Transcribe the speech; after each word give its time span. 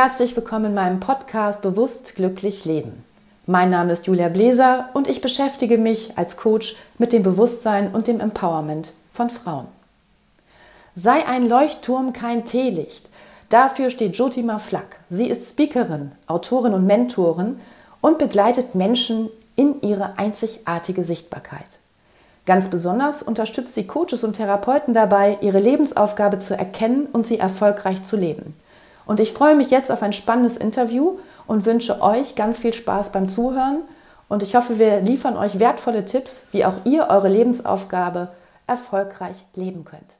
Herzlich 0.00 0.36
willkommen 0.36 0.66
in 0.66 0.74
meinem 0.74 1.00
Podcast 1.00 1.60
Bewusst 1.60 2.14
glücklich 2.14 2.64
leben. 2.64 3.04
Mein 3.46 3.70
Name 3.70 3.92
ist 3.92 4.06
Julia 4.06 4.28
Bläser 4.28 4.90
und 4.94 5.08
ich 5.08 5.20
beschäftige 5.20 5.76
mich 5.76 6.16
als 6.16 6.36
Coach 6.36 6.76
mit 6.98 7.12
dem 7.12 7.24
Bewusstsein 7.24 7.92
und 7.92 8.06
dem 8.06 8.20
Empowerment 8.20 8.92
von 9.12 9.28
Frauen. 9.28 9.66
Sei 10.94 11.26
ein 11.26 11.48
Leuchtturm 11.48 12.12
kein 12.12 12.44
Teelicht. 12.44 13.10
Dafür 13.48 13.90
steht 13.90 14.14
Jotima 14.14 14.60
Flack. 14.60 15.00
Sie 15.10 15.26
ist 15.26 15.50
Speakerin, 15.50 16.12
Autorin 16.28 16.74
und 16.74 16.86
Mentorin 16.86 17.58
und 18.00 18.18
begleitet 18.18 18.76
Menschen 18.76 19.28
in 19.56 19.82
ihre 19.82 20.16
einzigartige 20.16 21.02
Sichtbarkeit. 21.02 21.80
Ganz 22.46 22.68
besonders 22.68 23.24
unterstützt 23.24 23.74
sie 23.74 23.88
Coaches 23.88 24.22
und 24.22 24.34
Therapeuten 24.34 24.94
dabei, 24.94 25.38
ihre 25.40 25.58
Lebensaufgabe 25.58 26.38
zu 26.38 26.56
erkennen 26.56 27.06
und 27.12 27.26
sie 27.26 27.40
erfolgreich 27.40 28.04
zu 28.04 28.16
leben. 28.16 28.54
Und 29.08 29.20
ich 29.20 29.32
freue 29.32 29.56
mich 29.56 29.70
jetzt 29.70 29.90
auf 29.90 30.02
ein 30.02 30.12
spannendes 30.12 30.58
Interview 30.58 31.18
und 31.46 31.64
wünsche 31.64 32.02
euch 32.02 32.34
ganz 32.34 32.58
viel 32.58 32.74
Spaß 32.74 33.10
beim 33.10 33.26
Zuhören. 33.26 33.80
Und 34.28 34.42
ich 34.42 34.54
hoffe, 34.54 34.78
wir 34.78 35.00
liefern 35.00 35.38
euch 35.38 35.58
wertvolle 35.58 36.04
Tipps, 36.04 36.42
wie 36.52 36.66
auch 36.66 36.84
ihr 36.84 37.06
eure 37.08 37.28
Lebensaufgabe 37.28 38.28
erfolgreich 38.66 39.36
leben 39.54 39.86
könnt. 39.86 40.18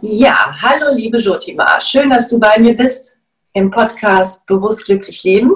Ja, 0.00 0.56
hallo 0.60 0.92
liebe 0.92 1.18
Jotima. 1.18 1.80
Schön, 1.80 2.10
dass 2.10 2.26
du 2.26 2.40
bei 2.40 2.58
mir 2.58 2.76
bist 2.76 3.16
im 3.52 3.70
Podcast 3.70 4.44
Bewusst 4.46 4.86
glücklich 4.86 5.22
leben. 5.22 5.52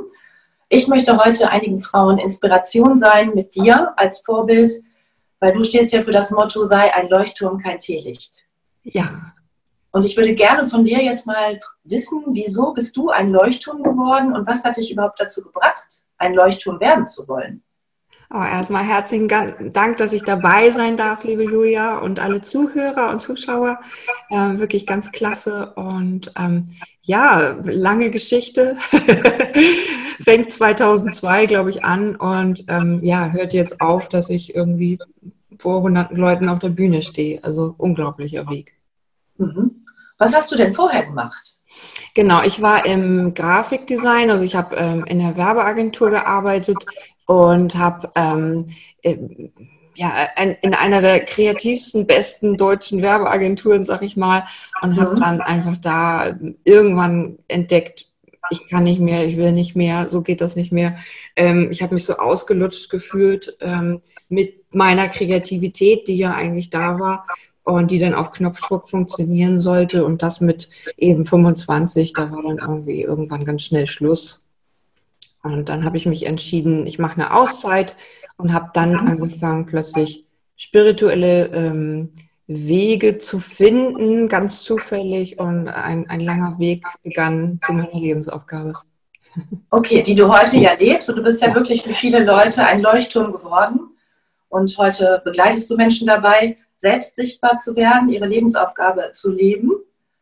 Ich 0.69 0.87
möchte 0.87 1.17
heute 1.17 1.51
einigen 1.51 1.81
Frauen 1.81 2.19
Inspiration 2.19 3.01
sein 3.01 3.33
mit 3.35 3.57
dir 3.57 3.93
als 3.97 4.21
Vorbild, 4.21 4.71
weil 5.41 5.53
du 5.53 5.65
stehst 5.65 5.93
ja 5.93 6.05
für 6.05 6.13
das 6.13 6.31
Motto, 6.31 6.69
sei 6.69 6.95
ein 6.95 7.09
Leuchtturm, 7.09 7.59
kein 7.59 7.81
Teelicht. 7.81 8.45
Ja, 8.85 9.33
und 9.95 10.05
ich 10.05 10.17
würde 10.17 10.35
gerne 10.35 10.67
von 10.67 10.85
dir 10.85 11.03
jetzt 11.03 11.25
mal 11.25 11.59
wissen, 11.85 12.21
wieso 12.33 12.75
bist 12.75 12.97
du 12.97 13.11
ein 13.11 13.31
Leuchtturm 13.31 13.83
geworden 13.83 14.35
und 14.35 14.47
was 14.47 14.65
hat 14.65 14.77
dich 14.77 14.91
überhaupt 14.91 15.21
dazu 15.21 15.43
gebracht, 15.43 15.87
ein 16.19 16.35
Leuchtturm 16.35 16.81
werden 16.81 17.07
zu 17.07 17.29
wollen? 17.29 17.63
Oh, 18.33 18.43
erstmal 18.43 18.83
herzlichen 18.83 19.29
Dank, 19.29 19.99
dass 19.99 20.13
ich 20.13 20.25
dabei 20.25 20.73
sein 20.73 20.97
darf, 20.97 21.23
liebe 21.23 21.45
Julia 21.45 21.99
und 21.99 22.19
alle 22.19 22.41
Zuhörer 22.41 23.11
und 23.11 23.21
Zuschauer. 23.21 23.79
Äh, 24.31 24.59
wirklich 24.59 24.87
ganz 24.87 25.13
klasse 25.13 25.73
und 25.75 26.33
ähm, 26.37 26.65
ja, 27.03 27.57
lange 27.63 28.11
Geschichte. 28.11 28.77
Fängt 30.21 30.51
2002, 30.51 31.47
glaube 31.47 31.71
ich, 31.71 31.85
an 31.85 32.17
und 32.17 32.65
ähm, 32.67 32.99
ja, 33.05 33.31
hört 33.31 33.53
jetzt 33.53 33.81
auf, 33.81 34.09
dass 34.09 34.29
ich 34.31 34.57
irgendwie 34.57 34.99
vor 35.59 35.83
hunderten 35.83 36.17
Leuten 36.17 36.49
auf 36.49 36.59
der 36.59 36.71
Bühne 36.71 37.03
stehe. 37.03 37.45
Also 37.45 37.77
unglaublicher 37.79 38.51
Weg. 38.51 38.75
Mhm. 39.37 39.84
Was 40.19 40.35
hast 40.35 40.53
du 40.53 40.57
denn 40.57 40.73
vorher 40.73 41.05
gemacht? 41.05 41.59
Genau, 42.15 42.43
ich 42.43 42.63
war 42.63 42.87
im 42.87 43.35
Grafikdesign, 43.35 44.31
also 44.31 44.45
ich 44.45 44.55
habe 44.55 44.77
ähm, 44.77 45.05
in 45.07 45.19
der 45.19 45.37
Werbeagentur 45.37 46.11
gearbeitet 46.11 46.77
und 47.27 47.75
habe 47.77 48.11
ähm, 48.15 48.67
äh, 49.03 49.17
ja, 49.97 50.13
ein, 50.37 50.57
in 50.63 50.75
einer 50.75 51.01
der 51.01 51.25
kreativsten, 51.25 52.07
besten 52.07 52.57
deutschen 52.57 53.03
Werbeagenturen, 53.03 53.85
sag 53.85 54.03
ich 54.03 54.17
mal, 54.17 54.45
und 54.83 55.01
habe 55.01 55.17
mhm. 55.17 55.21
dann 55.21 55.41
einfach 55.41 55.77
da 55.77 56.39
irgendwann 56.65 57.39
entdeckt, 57.49 58.09
ich 58.51 58.69
kann 58.69 58.85
nicht 58.85 59.01
mehr, 59.01 59.25
ich 59.25 59.37
will 59.37 59.53
nicht 59.53 59.75
mehr, 59.75 60.09
so 60.09 60.21
geht 60.21 60.41
das 60.41 60.55
nicht 60.55 60.71
mehr. 60.71 60.97
Ähm, 61.35 61.69
ich 61.71 61.83
habe 61.83 61.95
mich 61.95 62.05
so 62.05 62.15
ausgelutscht 62.17 62.91
gefühlt 62.91 63.57
ähm, 63.61 64.01
mit 64.29 64.75
meiner 64.75 65.09
Kreativität, 65.09 66.09
die 66.09 66.17
ja 66.17 66.35
eigentlich 66.35 66.71
da 66.71 66.99
war 66.99 67.27
und 67.65 67.91
die 67.91 67.99
dann 67.99 68.15
auf 68.15 68.31
Knopfdruck 68.31 68.89
funktionieren 68.89 69.59
sollte 69.59 70.05
und 70.05 70.23
das 70.23 70.41
mit 70.41 70.69
eben 70.97 71.25
25, 71.25 72.13
da 72.13 72.31
war 72.31 72.43
dann 72.43 72.59
irgendwie 72.59 73.03
irgendwann 73.03 73.45
ganz 73.45 73.63
schnell 73.63 73.87
Schluss. 73.87 74.47
Und 75.43 75.69
dann 75.69 75.85
habe 75.85 75.97
ich 75.97 76.07
mich 76.07 76.27
entschieden, 76.27 76.87
ich 76.87 76.99
mache 76.99 77.15
eine 77.15 77.35
Auszeit 77.35 77.97
und 78.37 78.53
habe 78.53 78.71
dann 78.75 78.95
angefangen, 78.97 79.67
plötzlich 79.67 80.25
spirituelle 80.57 81.47
ähm, 81.49 82.13
Wege 82.47 83.19
zu 83.19 83.39
finden, 83.39 84.29
ganz 84.29 84.63
zufällig 84.63 85.39
und 85.39 85.69
ein, 85.69 86.09
ein 86.09 86.21
langer 86.21 86.59
Weg 86.59 86.85
begann 87.03 87.59
zu 87.65 87.73
meiner 87.73 87.95
Lebensaufgabe. 87.95 88.75
Okay, 89.71 90.03
die 90.03 90.15
du 90.15 90.33
heute 90.33 90.59
ja 90.59 90.75
lebst 90.75 91.09
und 91.09 91.17
du 91.17 91.23
bist 91.23 91.43
ja 91.43 91.55
wirklich 91.55 91.83
für 91.83 91.95
viele 91.95 92.23
Leute 92.23 92.65
ein 92.65 92.81
Leuchtturm 92.81 93.33
geworden 93.33 93.81
und 94.49 94.77
heute 94.79 95.23
begleitest 95.25 95.69
du 95.71 95.77
Menschen 95.77 96.07
dabei, 96.07 96.57
selbst 96.85 97.17
sichtbar 97.17 97.57
zu 97.57 97.75
werden, 97.77 98.11
ihre 98.11 98.27
Lebensaufgabe 98.27 99.13
zu 99.13 99.33
leben. 99.33 99.71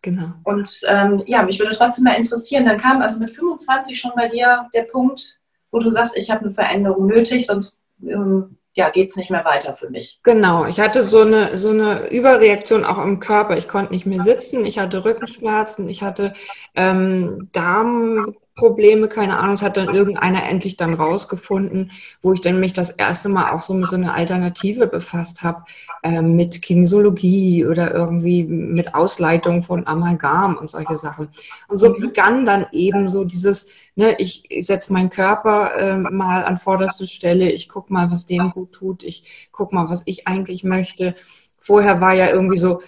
Genau. 0.01 0.29
Und 0.45 0.81
ähm, 0.87 1.23
ja, 1.27 1.43
mich 1.43 1.59
würde 1.59 1.75
trotzdem 1.75 2.05
mal 2.05 2.15
interessieren, 2.15 2.67
dann 2.67 2.79
kam 2.79 3.03
also 3.03 3.19
mit 3.19 3.31
25 3.31 3.99
schon 3.99 4.13
bei 4.15 4.29
dir 4.29 4.69
der 4.73 4.83
Punkt, 4.83 5.41
wo 5.73 5.81
du 5.81 5.91
sagst, 5.91 6.17
ich 6.17 6.31
habe 6.31 6.43
eine 6.43 6.51
Veränderung 6.51 7.07
nötig, 7.07 7.47
sonst 7.47 7.77
ähm, 8.07 8.57
ja, 8.75 8.91
geht 8.91 9.11
es 9.11 9.17
nicht 9.17 9.31
mehr 9.31 9.45
weiter 9.45 9.75
für 9.75 9.91
mich. 9.91 10.21
Genau, 10.23 10.65
ich 10.67 10.79
hatte 10.79 11.03
so 11.03 11.23
eine, 11.23 11.57
so 11.57 11.71
eine 11.71 12.09
Überreaktion 12.11 12.85
auch 12.85 12.99
im 12.99 13.19
Körper. 13.19 13.57
Ich 13.57 13.69
konnte 13.69 13.93
nicht 13.93 14.07
mehr 14.07 14.21
sitzen, 14.21 14.65
ich 14.65 14.79
hatte 14.79 15.05
Rückenschmerzen, 15.05 15.89
ich 15.89 16.03
hatte 16.03 16.33
ähm, 16.75 17.49
Darm, 17.53 18.35
Probleme, 18.55 19.09
keine 19.09 19.39
Ahnung, 19.39 19.55
es 19.55 19.63
hat 19.63 19.79
dann 19.79 19.95
irgendeiner 19.95 20.47
endlich 20.47 20.77
dann 20.77 20.93
rausgefunden, 20.93 21.91
wo 22.21 22.35
ich 22.35 22.43
dann 22.43 22.61
mich 22.61 22.75
das 22.75 22.91
erste 22.91 23.31
Mal 23.31 23.51
auch 23.51 23.63
so 23.63 23.73
mit 23.73 23.89
so 23.89 23.97
einer 23.97 24.15
Alternative 24.15 24.87
befasst 24.87 25.43
habe, 25.43 25.65
äh, 26.03 26.21
mit 26.21 26.61
Kinesiologie 26.61 27.65
oder 27.65 27.95
irgendwie 27.95 28.45
mit 28.45 28.95
Ausleitung 28.95 29.63
von 29.63 29.87
Amalgam 29.87 30.57
und 30.57 30.69
solche 30.69 30.97
Sachen. 30.99 31.29
Und 31.69 31.79
so 31.79 31.95
begann 31.95 32.45
dann 32.45 32.67
eben 32.73 33.09
so 33.09 33.25
dieses, 33.25 33.71
ne, 33.97 34.17
ich, 34.19 34.45
ich 34.51 34.67
setze 34.67 34.93
meinen 34.93 35.11
Körper 35.11 35.75
äh, 35.77 35.97
mal 35.97 36.45
an 36.45 36.59
vorderste 36.59 37.07
Stelle, 37.07 37.51
ich 37.51 37.71
guck 37.71 37.91
mal, 37.91 38.11
was 38.11 38.27
dem 38.27 38.51
gut 38.51 38.73
tut, 38.73 39.03
ich 39.03 39.49
guck 39.51 39.73
mal, 39.73 39.89
was 39.89 40.03
ich 40.05 40.29
eigentlich 40.29 40.63
möchte. 40.63 41.15
Vorher 41.59 42.03
war 42.03 42.15
ja 42.15 42.29
irgendwie 42.29 42.59
so, 42.59 42.83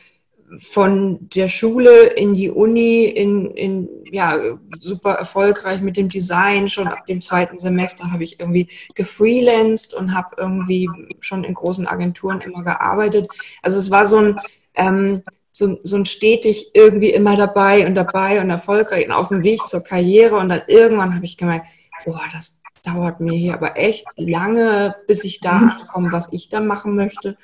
von 0.58 1.28
der 1.30 1.48
Schule 1.48 2.06
in 2.08 2.34
die 2.34 2.50
Uni, 2.50 3.04
in, 3.04 3.50
in, 3.52 3.88
ja, 4.12 4.38
super 4.80 5.14
erfolgreich 5.14 5.80
mit 5.80 5.96
dem 5.96 6.08
Design. 6.08 6.68
Schon 6.68 6.88
ab 6.88 7.06
dem 7.06 7.22
zweiten 7.22 7.58
Semester 7.58 8.12
habe 8.12 8.24
ich 8.24 8.40
irgendwie 8.40 8.68
gefreelanced 8.94 9.94
und 9.94 10.14
habe 10.14 10.36
irgendwie 10.36 10.88
schon 11.20 11.44
in 11.44 11.54
großen 11.54 11.86
Agenturen 11.86 12.40
immer 12.40 12.62
gearbeitet. 12.62 13.28
Also 13.62 13.78
es 13.78 13.90
war 13.90 14.06
so 14.06 14.18
ein, 14.18 14.40
ähm, 14.74 15.22
so, 15.50 15.78
so 15.82 15.96
ein 15.96 16.06
stetig 16.06 16.70
irgendwie 16.74 17.10
immer 17.10 17.36
dabei 17.36 17.86
und 17.86 17.94
dabei 17.94 18.40
und 18.40 18.50
erfolgreich 18.50 19.06
und 19.06 19.12
auf 19.12 19.28
dem 19.28 19.42
Weg 19.44 19.66
zur 19.66 19.82
Karriere. 19.82 20.36
Und 20.36 20.48
dann 20.48 20.62
irgendwann 20.66 21.14
habe 21.14 21.24
ich 21.24 21.36
gemerkt, 21.36 21.66
boah, 22.04 22.20
das 22.32 22.60
dauert 22.82 23.20
mir 23.20 23.34
hier 23.34 23.54
aber 23.54 23.76
echt 23.76 24.04
lange, 24.16 24.94
bis 25.06 25.24
ich 25.24 25.40
da 25.40 25.58
ankomme, 25.58 26.12
was 26.12 26.32
ich 26.32 26.48
da 26.48 26.60
machen 26.60 26.94
möchte. 26.94 27.36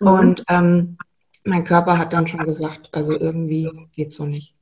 Mhm. 0.00 0.06
Und 0.06 0.44
ähm, 0.48 0.96
mein 1.46 1.64
Körper 1.64 1.98
hat 1.98 2.12
dann 2.12 2.26
schon 2.26 2.44
gesagt, 2.44 2.88
also 2.92 3.18
irgendwie 3.18 3.70
geht 3.94 4.08
es 4.08 4.16
so 4.16 4.24
nicht. 4.24 4.54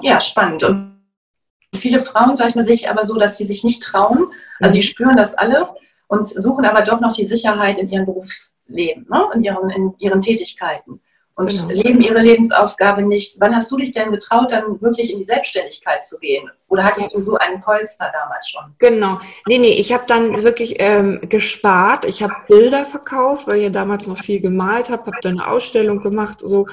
Ja, 0.00 0.20
spannend. 0.20 0.64
Und 0.64 0.98
viele 1.74 2.00
Frauen, 2.00 2.36
sag 2.36 2.48
ich 2.48 2.54
mal, 2.54 2.64
sehe 2.64 2.74
ich 2.74 2.88
aber 2.88 3.06
so, 3.06 3.16
dass 3.18 3.36
sie 3.36 3.46
sich 3.46 3.64
nicht 3.64 3.82
trauen. 3.82 4.32
Also 4.58 4.74
sie 4.74 4.82
spüren 4.82 5.16
das 5.16 5.34
alle 5.34 5.68
und 6.06 6.26
suchen 6.26 6.64
aber 6.64 6.82
doch 6.82 7.00
noch 7.00 7.14
die 7.14 7.24
Sicherheit 7.24 7.78
in 7.78 7.90
ihrem 7.90 8.06
Berufsleben, 8.06 9.06
ne? 9.08 9.28
in, 9.34 9.44
ihren, 9.44 9.70
in 9.70 9.94
ihren 9.98 10.20
Tätigkeiten 10.20 11.00
und 11.38 11.50
genau. 11.50 11.68
leben 11.68 12.00
ihre 12.00 12.20
Lebensaufgabe 12.20 13.02
nicht. 13.02 13.36
Wann 13.38 13.54
hast 13.54 13.70
du 13.70 13.76
dich 13.76 13.92
denn 13.92 14.10
getraut, 14.10 14.50
dann 14.50 14.82
wirklich 14.82 15.12
in 15.12 15.20
die 15.20 15.24
Selbstständigkeit 15.24 16.04
zu 16.04 16.18
gehen? 16.18 16.50
Oder 16.66 16.82
hattest 16.82 17.14
du 17.14 17.22
so 17.22 17.36
einen 17.36 17.60
Polster 17.60 18.10
damals 18.12 18.48
schon? 18.48 18.74
Genau. 18.80 19.20
Nee, 19.46 19.58
nee, 19.58 19.70
ich 19.70 19.92
habe 19.92 20.02
dann 20.08 20.42
wirklich 20.42 20.76
ähm, 20.80 21.20
gespart. 21.28 22.06
Ich 22.06 22.24
habe 22.24 22.34
Bilder 22.48 22.84
verkauft, 22.84 23.46
weil 23.46 23.60
ich 23.60 23.70
damals 23.70 24.08
noch 24.08 24.18
viel 24.18 24.40
gemalt 24.40 24.90
habe, 24.90 25.06
habe 25.06 25.18
dann 25.22 25.38
eine 25.38 25.48
Ausstellung 25.48 26.02
gemacht. 26.02 26.40
So, 26.40 26.66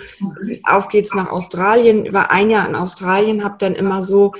auf 0.63 0.87
geht's 0.87 1.13
nach 1.13 1.29
Australien. 1.29 2.11
War 2.11 2.31
ein 2.31 2.49
Jahr 2.49 2.67
in 2.67 2.75
Australien, 2.75 3.43
habe 3.43 3.57
dann 3.59 3.75
immer 3.75 4.01
so 4.01 4.33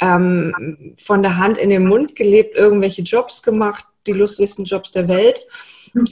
ähm, 0.00 0.94
von 0.96 1.22
der 1.24 1.38
Hand 1.38 1.58
in 1.58 1.70
den 1.70 1.88
Mund 1.88 2.14
gelebt, 2.14 2.56
irgendwelche 2.56 3.02
Jobs 3.02 3.42
gemacht, 3.42 3.84
die 4.06 4.12
lustigsten 4.12 4.64
Jobs 4.64 4.92
der 4.92 5.08
Welt. 5.08 5.42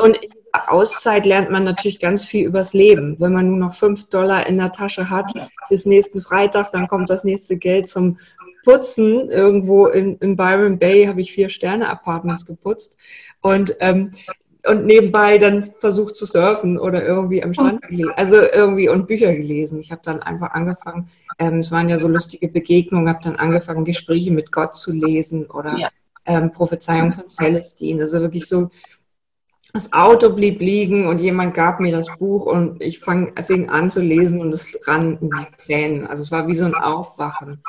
Und 0.01 0.21
ich 0.21 0.40
Auszeit 0.53 1.27
lernt 1.27 1.51
man 1.51 1.65
natürlich 1.65 1.99
ganz 1.99 2.25
viel 2.25 2.47
übers 2.47 2.73
Leben. 2.73 3.17
Wenn 3.19 3.33
man 3.33 3.49
nur 3.49 3.59
noch 3.59 3.75
fünf 3.75 4.09
Dollar 4.09 4.47
in 4.47 4.59
der 4.59 4.73
Tasche 4.73 5.11
hat 5.11 5.33
bis 5.69 5.87
nächsten 5.87 6.21
Freitag, 6.21 6.73
dann 6.73 6.89
kommt 6.89 7.11
das 7.11 7.25
nächste 7.25 7.57
Geld 7.57 7.89
zum 7.89 8.19
Putzen. 8.65 9.29
Irgendwo 9.31 9.87
in, 9.87 10.17
in 10.19 10.37
Byron 10.37 10.79
Bay 10.79 11.07
habe 11.07 11.21
ich 11.21 11.33
vier 11.33 11.49
Sterne-Apartments 11.49 12.47
geputzt 12.47 12.97
und, 13.41 13.77
ähm, 13.81 14.11
und 14.67 14.87
nebenbei 14.87 15.39
dann 15.39 15.63
versucht 15.63 16.17
zu 16.17 16.27
surfen 16.27 16.79
oder 16.79 17.05
irgendwie 17.05 17.43
am 17.43 17.55
Strand 17.55 17.83
gelesen. 17.83 18.13
Also 18.17 18.37
irgendwie 18.37 18.89
und 18.89 19.07
Bücher 19.07 19.35
gelesen. 19.35 19.79
Ich 19.79 19.91
habe 19.91 20.03
dann 20.05 20.23
einfach 20.23 20.51
angefangen, 20.51 21.09
ähm, 21.39 21.61
es 21.61 21.73
waren 21.73 21.89
ja 21.89 21.97
so 21.99 22.09
lustige 22.09 22.49
Begegnungen, 22.49 23.09
habe 23.09 23.21
dann 23.23 23.37
angefangen, 23.37 23.85
Gespräche 23.85 24.33
mit 24.33 24.53
Gott 24.53 24.75
zu 24.75 24.93
lesen 24.93 25.47
oder 25.47 25.77
ja. 25.79 25.89
ähm, 26.27 26.51
Prophezeiung 26.51 27.11
von 27.11 27.29
Celestine. 27.31 28.03
Also 28.03 28.21
wirklich 28.21 28.47
so 28.47 28.71
das 29.73 29.93
Auto 29.93 30.31
blieb 30.31 30.61
liegen 30.61 31.07
und 31.07 31.21
jemand 31.21 31.55
gab 31.55 31.81
mir 31.81 31.93
das 31.93 32.07
Buch 32.19 32.47
und 32.47 32.83
ich 32.83 32.99
fang, 32.99 33.33
fing 33.43 33.69
an 33.69 33.89
zu 33.89 34.01
lesen 34.01 34.41
und 34.41 34.53
es 34.53 34.79
rann 34.87 35.19
in 35.21 35.31
die 35.31 35.65
Tränen. 35.65 36.07
Also 36.07 36.23
es 36.23 36.31
war 36.31 36.49
wie 36.49 36.55
so 36.55 36.65
ein 36.65 36.75
Aufwachen. 36.75 37.63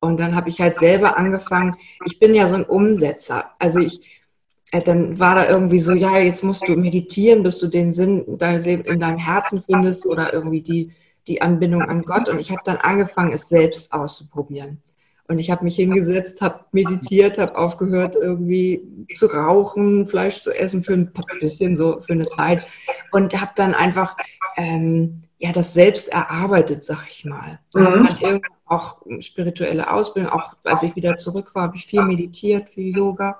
Und 0.00 0.20
dann 0.20 0.36
habe 0.36 0.48
ich 0.48 0.60
halt 0.60 0.76
selber 0.76 1.16
angefangen, 1.16 1.76
ich 2.04 2.18
bin 2.18 2.34
ja 2.34 2.46
so 2.46 2.54
ein 2.54 2.64
Umsetzer. 2.64 3.50
Also 3.58 3.80
ich, 3.80 4.22
äh, 4.70 4.82
dann 4.82 5.18
war 5.18 5.34
da 5.34 5.48
irgendwie 5.48 5.80
so, 5.80 5.92
ja, 5.92 6.18
jetzt 6.18 6.44
musst 6.44 6.68
du 6.68 6.76
meditieren, 6.76 7.42
bis 7.42 7.58
du 7.58 7.66
den 7.66 7.92
Sinn 7.92 8.24
in 8.24 9.00
deinem 9.00 9.18
Herzen 9.18 9.60
findest 9.60 10.06
oder 10.06 10.32
irgendwie 10.32 10.60
die, 10.60 10.92
die 11.26 11.42
Anbindung 11.42 11.82
an 11.82 12.02
Gott. 12.02 12.28
Und 12.28 12.40
ich 12.40 12.50
habe 12.50 12.62
dann 12.64 12.76
angefangen, 12.76 13.32
es 13.32 13.48
selbst 13.48 13.92
auszuprobieren. 13.92 14.80
Und 15.28 15.38
ich 15.38 15.50
habe 15.50 15.64
mich 15.64 15.76
hingesetzt, 15.76 16.40
habe 16.40 16.64
meditiert, 16.72 17.36
habe 17.36 17.56
aufgehört, 17.56 18.16
irgendwie 18.16 18.82
zu 19.14 19.26
rauchen, 19.26 20.06
Fleisch 20.06 20.40
zu 20.40 20.58
essen 20.58 20.82
für 20.82 20.94
ein 20.94 21.12
bisschen 21.38 21.76
so 21.76 22.00
für 22.00 22.14
eine 22.14 22.26
Zeit 22.26 22.72
und 23.12 23.38
habe 23.38 23.52
dann 23.54 23.74
einfach 23.74 24.16
ähm, 24.56 25.20
ja 25.38 25.52
das 25.52 25.74
selbst 25.74 26.08
erarbeitet, 26.08 26.82
sag 26.82 27.06
ich 27.10 27.26
mal. 27.26 27.60
Mhm. 27.74 27.84
Habe 27.84 27.98
dann 27.98 28.18
irgendwann 28.20 28.50
auch 28.64 29.02
spirituelle 29.20 29.92
Ausbildung, 29.92 30.32
auch 30.32 30.50
als 30.64 30.82
ich 30.82 30.96
wieder 30.96 31.16
zurück 31.16 31.54
war, 31.54 31.64
habe 31.64 31.76
ich 31.76 31.86
viel 31.86 32.02
meditiert, 32.02 32.70
viel 32.70 32.96
Yoga 32.96 33.38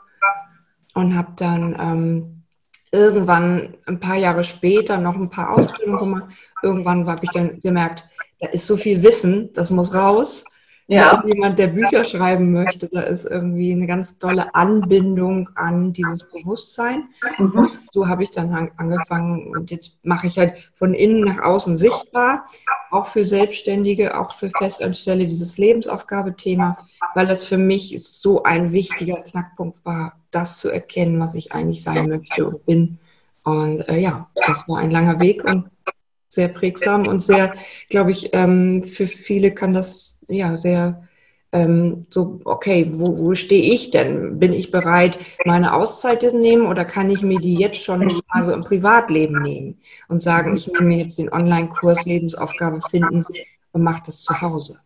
und 0.94 1.16
habe 1.16 1.32
dann 1.36 1.74
ähm, 1.80 2.42
irgendwann 2.92 3.76
ein 3.86 4.00
paar 4.00 4.16
Jahre 4.16 4.44
später 4.44 4.98
noch 4.98 5.16
ein 5.16 5.30
paar 5.30 5.56
Ausbildungen 5.56 5.96
gemacht. 5.96 6.30
Irgendwann 6.62 7.06
habe 7.06 7.24
ich 7.24 7.30
dann 7.30 7.60
gemerkt, 7.60 8.04
da 8.40 8.48
ist 8.48 8.66
so 8.66 8.76
viel 8.76 9.02
Wissen, 9.02 9.52
das 9.52 9.70
muss 9.70 9.94
raus. 9.94 10.44
Ja. 10.90 11.10
Da 11.10 11.20
ist 11.20 11.34
jemand, 11.34 11.58
der 11.58 11.66
Bücher 11.66 12.02
schreiben 12.06 12.50
möchte, 12.50 12.88
da 12.88 13.02
ist 13.02 13.26
irgendwie 13.26 13.72
eine 13.72 13.86
ganz 13.86 14.18
tolle 14.18 14.54
Anbindung 14.54 15.50
an 15.54 15.92
dieses 15.92 16.26
Bewusstsein. 16.26 17.10
Mhm. 17.36 17.68
So 17.92 18.08
habe 18.08 18.22
ich 18.22 18.30
dann 18.30 18.70
angefangen 18.76 19.48
und 19.54 19.70
jetzt 19.70 20.02
mache 20.02 20.26
ich 20.26 20.38
halt 20.38 20.54
von 20.72 20.94
innen 20.94 21.20
nach 21.20 21.42
außen 21.42 21.76
sichtbar, 21.76 22.46
auch 22.90 23.06
für 23.06 23.26
Selbstständige, 23.26 24.18
auch 24.18 24.32
für 24.32 24.48
Festanstelle 24.48 25.26
dieses 25.26 25.58
Lebensaufgabethema, 25.58 26.72
weil 27.14 27.26
das 27.26 27.44
für 27.44 27.58
mich 27.58 28.02
so 28.02 28.42
ein 28.44 28.72
wichtiger 28.72 29.16
Knackpunkt 29.16 29.84
war, 29.84 30.14
das 30.30 30.56
zu 30.56 30.70
erkennen, 30.70 31.20
was 31.20 31.34
ich 31.34 31.52
eigentlich 31.52 31.82
sein 31.82 32.08
möchte 32.08 32.46
und 32.46 32.64
bin. 32.64 32.98
Und 33.44 33.82
äh, 33.88 33.98
ja, 33.98 34.26
das 34.46 34.66
war 34.66 34.78
ein 34.78 34.90
langer 34.90 35.20
Weg 35.20 35.44
und 35.44 35.66
sehr 36.28 36.48
prägsam 36.48 37.06
und 37.06 37.20
sehr, 37.20 37.54
glaube 37.88 38.10
ich, 38.10 38.30
ähm, 38.34 38.82
für 38.84 39.06
viele 39.06 39.52
kann 39.52 39.72
das 39.72 40.20
ja 40.28 40.56
sehr 40.56 41.08
ähm, 41.50 42.06
so, 42.10 42.40
okay, 42.44 42.90
wo, 42.92 43.18
wo 43.18 43.34
stehe 43.34 43.72
ich 43.72 43.90
denn? 43.90 44.38
Bin 44.38 44.52
ich 44.52 44.70
bereit, 44.70 45.18
meine 45.46 45.72
Auszeit 45.72 46.20
zu 46.20 46.36
nehmen 46.36 46.66
oder 46.66 46.84
kann 46.84 47.08
ich 47.08 47.22
mir 47.22 47.38
die 47.38 47.54
jetzt 47.54 47.82
schon 47.82 48.06
mal 48.32 48.42
so 48.42 48.52
im 48.52 48.62
Privatleben 48.62 49.42
nehmen 49.42 49.78
und 50.08 50.22
sagen, 50.22 50.54
ich 50.56 50.66
nehme 50.66 50.86
mir 50.86 50.98
jetzt 50.98 51.18
den 51.18 51.32
Online-Kurs 51.32 52.04
Lebensaufgabe 52.04 52.80
finden 52.80 53.24
und 53.72 53.82
mache 53.82 54.02
das 54.06 54.22
zu 54.22 54.38
Hause? 54.40 54.78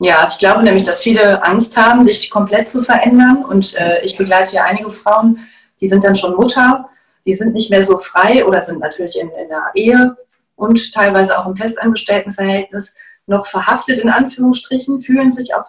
Ja, 0.00 0.26
ich 0.28 0.38
glaube 0.38 0.62
nämlich, 0.62 0.82
dass 0.82 1.02
viele 1.02 1.44
Angst 1.44 1.76
haben, 1.76 2.02
sich 2.02 2.30
komplett 2.30 2.68
zu 2.68 2.82
verändern. 2.82 3.44
Und 3.44 3.76
äh, 3.76 4.02
ich 4.02 4.16
begleite 4.16 4.56
ja 4.56 4.64
einige 4.64 4.90
Frauen, 4.90 5.38
die 5.80 5.88
sind 5.88 6.02
dann 6.02 6.16
schon 6.16 6.34
Mutter 6.34 6.88
die 7.26 7.34
sind 7.34 7.52
nicht 7.52 7.70
mehr 7.70 7.84
so 7.84 7.96
frei 7.96 8.44
oder 8.46 8.62
sind 8.62 8.80
natürlich 8.80 9.18
in, 9.18 9.30
in 9.30 9.48
der 9.48 9.70
Ehe 9.74 10.16
und 10.56 10.92
teilweise 10.92 11.38
auch 11.38 11.46
im 11.46 11.56
festangestellten 11.56 12.32
Verhältnis 12.32 12.94
noch 13.26 13.46
verhaftet 13.46 13.98
in 13.98 14.10
Anführungsstrichen, 14.10 15.00
fühlen 15.00 15.32
sich 15.32 15.54
auch 15.54 15.64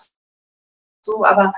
so, 1.02 1.24
aber 1.25 1.54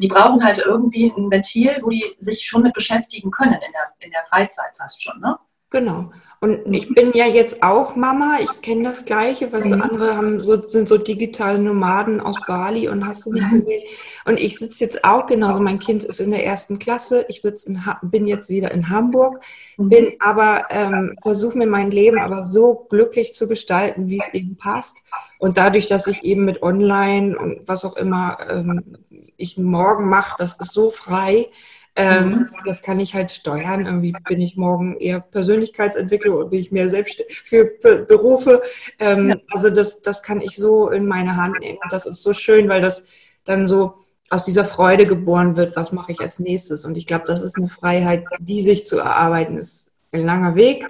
die 0.00 0.08
brauchen 0.08 0.42
halt 0.42 0.58
irgendwie 0.58 1.12
ein 1.14 1.30
Ventil, 1.30 1.76
wo 1.82 1.90
die 1.90 2.04
sich 2.18 2.46
schon 2.46 2.62
mit 2.62 2.72
beschäftigen 2.72 3.30
können 3.30 3.54
in 3.54 3.72
der, 3.72 3.92
in 3.98 4.10
der 4.10 4.24
Freizeit 4.24 4.76
fast 4.76 5.02
schon. 5.02 5.20
Ne? 5.20 5.38
Genau. 5.70 6.10
Und 6.40 6.72
ich 6.72 6.94
bin 6.94 7.12
ja 7.14 7.26
jetzt 7.26 7.62
auch 7.62 7.96
Mama. 7.96 8.38
Ich 8.40 8.62
kenne 8.62 8.84
das 8.84 9.04
Gleiche, 9.04 9.52
was 9.52 9.66
mhm. 9.66 9.82
andere 9.82 10.16
haben, 10.16 10.40
so, 10.40 10.66
sind 10.66 10.88
so 10.88 10.98
digitale 10.98 11.58
Nomaden 11.58 12.20
aus 12.20 12.36
Bali 12.46 12.88
und 12.88 13.06
hast 13.06 13.26
du 13.26 13.32
nicht 13.32 13.48
gesehen. 13.50 13.82
Und 14.24 14.38
ich 14.38 14.58
sitze 14.58 14.84
jetzt 14.84 15.04
auch 15.04 15.26
genauso. 15.26 15.60
Mein 15.60 15.78
Kind 15.78 16.04
ist 16.04 16.20
in 16.20 16.30
der 16.30 16.44
ersten 16.44 16.78
Klasse. 16.78 17.26
Ich 17.28 17.42
in, 17.44 17.80
bin 18.02 18.26
jetzt 18.26 18.48
wieder 18.48 18.70
in 18.70 18.88
Hamburg, 18.88 19.44
mhm. 19.76 19.88
bin 19.88 20.12
aber, 20.20 20.64
ähm, 20.70 21.16
versuche 21.22 21.58
mir 21.58 21.66
mein 21.66 21.90
Leben 21.90 22.18
aber 22.18 22.44
so 22.44 22.86
glücklich 22.88 23.34
zu 23.34 23.48
gestalten, 23.48 24.08
wie 24.08 24.18
es 24.18 24.32
eben 24.34 24.56
passt. 24.56 24.98
Und 25.38 25.58
dadurch, 25.58 25.86
dass 25.86 26.06
ich 26.06 26.24
eben 26.24 26.44
mit 26.44 26.62
Online 26.62 27.38
und 27.38 27.66
was 27.66 27.84
auch 27.84 27.96
immer 27.96 28.38
ähm, 28.48 28.96
ich 29.36 29.58
morgen 29.58 30.08
mache, 30.08 30.36
das 30.38 30.54
ist 30.54 30.72
so 30.72 30.90
frei 30.90 31.48
ähm, 31.96 32.26
mhm. 32.26 32.50
Das 32.64 32.82
kann 32.82 32.98
ich 32.98 33.14
halt 33.14 33.30
steuern. 33.30 33.86
Irgendwie 33.86 34.12
bin 34.28 34.40
ich 34.40 34.56
morgen 34.56 34.96
eher 34.98 35.20
Persönlichkeitsentwickler 35.20 36.34
oder 36.34 36.48
bin 36.48 36.58
ich 36.58 36.72
mehr 36.72 36.88
selbst 36.88 37.22
für 37.44 37.66
Berufe. 37.66 38.62
Ähm, 38.98 39.30
ja. 39.30 39.36
Also 39.50 39.70
das, 39.70 40.02
das 40.02 40.22
kann 40.22 40.40
ich 40.40 40.56
so 40.56 40.90
in 40.90 41.06
meine 41.06 41.36
Hand 41.36 41.60
nehmen. 41.60 41.78
Und 41.82 41.92
das 41.92 42.06
ist 42.06 42.22
so 42.22 42.32
schön, 42.32 42.68
weil 42.68 42.82
das 42.82 43.06
dann 43.44 43.68
so 43.68 43.94
aus 44.30 44.44
dieser 44.44 44.64
Freude 44.64 45.06
geboren 45.06 45.56
wird, 45.56 45.76
was 45.76 45.92
mache 45.92 46.12
ich 46.12 46.20
als 46.20 46.38
nächstes. 46.38 46.84
Und 46.84 46.96
ich 46.96 47.06
glaube, 47.06 47.26
das 47.26 47.42
ist 47.42 47.56
eine 47.56 47.68
Freiheit, 47.68 48.24
die 48.38 48.62
sich 48.62 48.86
zu 48.86 48.98
erarbeiten, 48.98 49.56
ist 49.56 49.92
ein 50.12 50.24
langer 50.24 50.54
Weg 50.54 50.86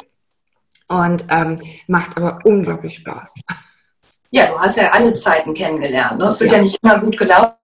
und 0.88 1.24
ähm, 1.30 1.60
macht 1.86 2.16
aber 2.16 2.38
unglaublich 2.44 2.96
Spaß. 2.96 3.34
Ja, 4.30 4.46
du 4.46 4.58
hast 4.58 4.76
ja 4.76 4.90
alle 4.90 5.14
Zeiten 5.14 5.54
kennengelernt. 5.54 6.18
Ne? 6.18 6.26
Es 6.26 6.40
wird 6.40 6.50
ja. 6.50 6.56
ja 6.58 6.62
nicht 6.62 6.78
immer 6.82 6.98
gut 6.98 7.16
gelaufen 7.16 7.54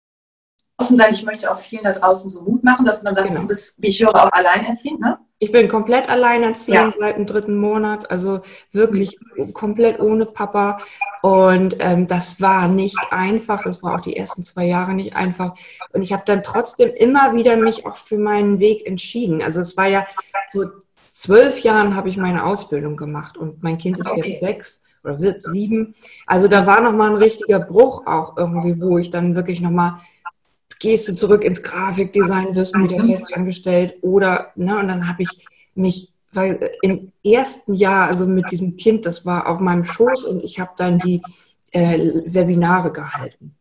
offen 0.80 0.96
sein. 0.96 1.12
Ich 1.12 1.24
möchte 1.24 1.50
auch 1.50 1.58
vielen 1.58 1.84
da 1.84 1.92
draußen 1.92 2.30
so 2.30 2.42
Mut 2.42 2.64
machen, 2.64 2.86
dass 2.86 3.02
man 3.02 3.14
sagt, 3.14 3.28
genau. 3.28 3.42
du 3.42 3.48
bist, 3.48 3.74
wie 3.78 3.88
ich 3.88 4.02
höre, 4.02 4.14
auch 4.14 4.32
alleinerziehend, 4.32 5.00
ne? 5.00 5.18
Ich 5.42 5.52
bin 5.52 5.68
komplett 5.68 6.10
alleinerziehend 6.10 6.94
ja. 6.94 7.00
seit 7.00 7.16
dem 7.16 7.24
dritten 7.24 7.56
Monat, 7.58 8.10
also 8.10 8.40
wirklich 8.72 9.18
komplett 9.54 10.02
ohne 10.02 10.26
Papa. 10.26 10.78
Und 11.22 11.76
ähm, 11.80 12.06
das 12.06 12.42
war 12.42 12.68
nicht 12.68 12.98
einfach. 13.10 13.62
Das 13.62 13.82
war 13.82 13.94
auch 13.94 14.02
die 14.02 14.16
ersten 14.16 14.42
zwei 14.42 14.66
Jahre 14.66 14.92
nicht 14.92 15.16
einfach. 15.16 15.54
Und 15.94 16.02
ich 16.02 16.12
habe 16.12 16.24
dann 16.26 16.42
trotzdem 16.42 16.90
immer 16.94 17.34
wieder 17.34 17.56
mich 17.56 17.86
auch 17.86 17.96
für 17.96 18.18
meinen 18.18 18.60
Weg 18.60 18.86
entschieden. 18.86 19.42
Also 19.42 19.60
es 19.60 19.78
war 19.78 19.86
ja 19.86 20.06
vor 20.52 20.72
zwölf 21.10 21.60
Jahren 21.60 21.96
habe 21.96 22.10
ich 22.10 22.18
meine 22.18 22.44
Ausbildung 22.44 22.98
gemacht 22.98 23.38
und 23.38 23.62
mein 23.62 23.78
Kind 23.78 23.98
ist 23.98 24.10
okay. 24.10 24.32
jetzt 24.32 24.40
sechs 24.40 24.82
oder 25.04 25.18
wird 25.20 25.40
sieben. 25.40 25.94
Also 26.26 26.48
da 26.48 26.66
war 26.66 26.82
noch 26.82 26.92
mal 26.92 27.10
ein 27.10 27.16
richtiger 27.16 27.60
Bruch 27.60 28.06
auch 28.06 28.36
irgendwie, 28.36 28.80
wo 28.80 28.98
ich 28.98 29.10
dann 29.10 29.34
wirklich 29.34 29.60
noch 29.60 29.70
mal 29.70 30.00
gehst 30.80 31.06
du 31.06 31.14
zurück 31.14 31.44
ins 31.44 31.62
Grafikdesign, 31.62 32.54
wirst 32.56 32.76
wieder 32.76 33.00
fest 33.00 33.32
angestellt 33.34 33.94
oder, 34.02 34.50
ne, 34.56 34.78
und 34.78 34.88
dann 34.88 35.06
habe 35.06 35.22
ich 35.22 35.46
mich, 35.74 36.12
weil 36.32 36.70
im 36.82 37.12
ersten 37.24 37.74
Jahr, 37.74 38.08
also 38.08 38.26
mit 38.26 38.50
diesem 38.50 38.76
Kind, 38.76 39.06
das 39.06 39.24
war 39.24 39.46
auf 39.46 39.60
meinem 39.60 39.84
Schoß 39.84 40.24
und 40.24 40.42
ich 40.42 40.58
habe 40.58 40.72
dann 40.76 40.98
die 40.98 41.22
äh, 41.72 41.98
Webinare 42.26 42.92
gehalten. 42.92 43.54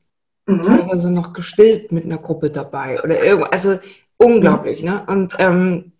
Mhm. 0.48 0.64
Teilweise 0.64 1.12
noch 1.12 1.34
gestillt 1.34 1.92
mit 1.92 2.06
einer 2.06 2.18
Gruppe 2.18 2.50
dabei 2.50 3.02
oder 3.04 3.24
irgendwas, 3.24 3.52
also 3.52 3.80
unglaublich, 4.18 4.82
ne? 4.82 5.04
Und 5.08 5.36
ähm, 5.40 5.92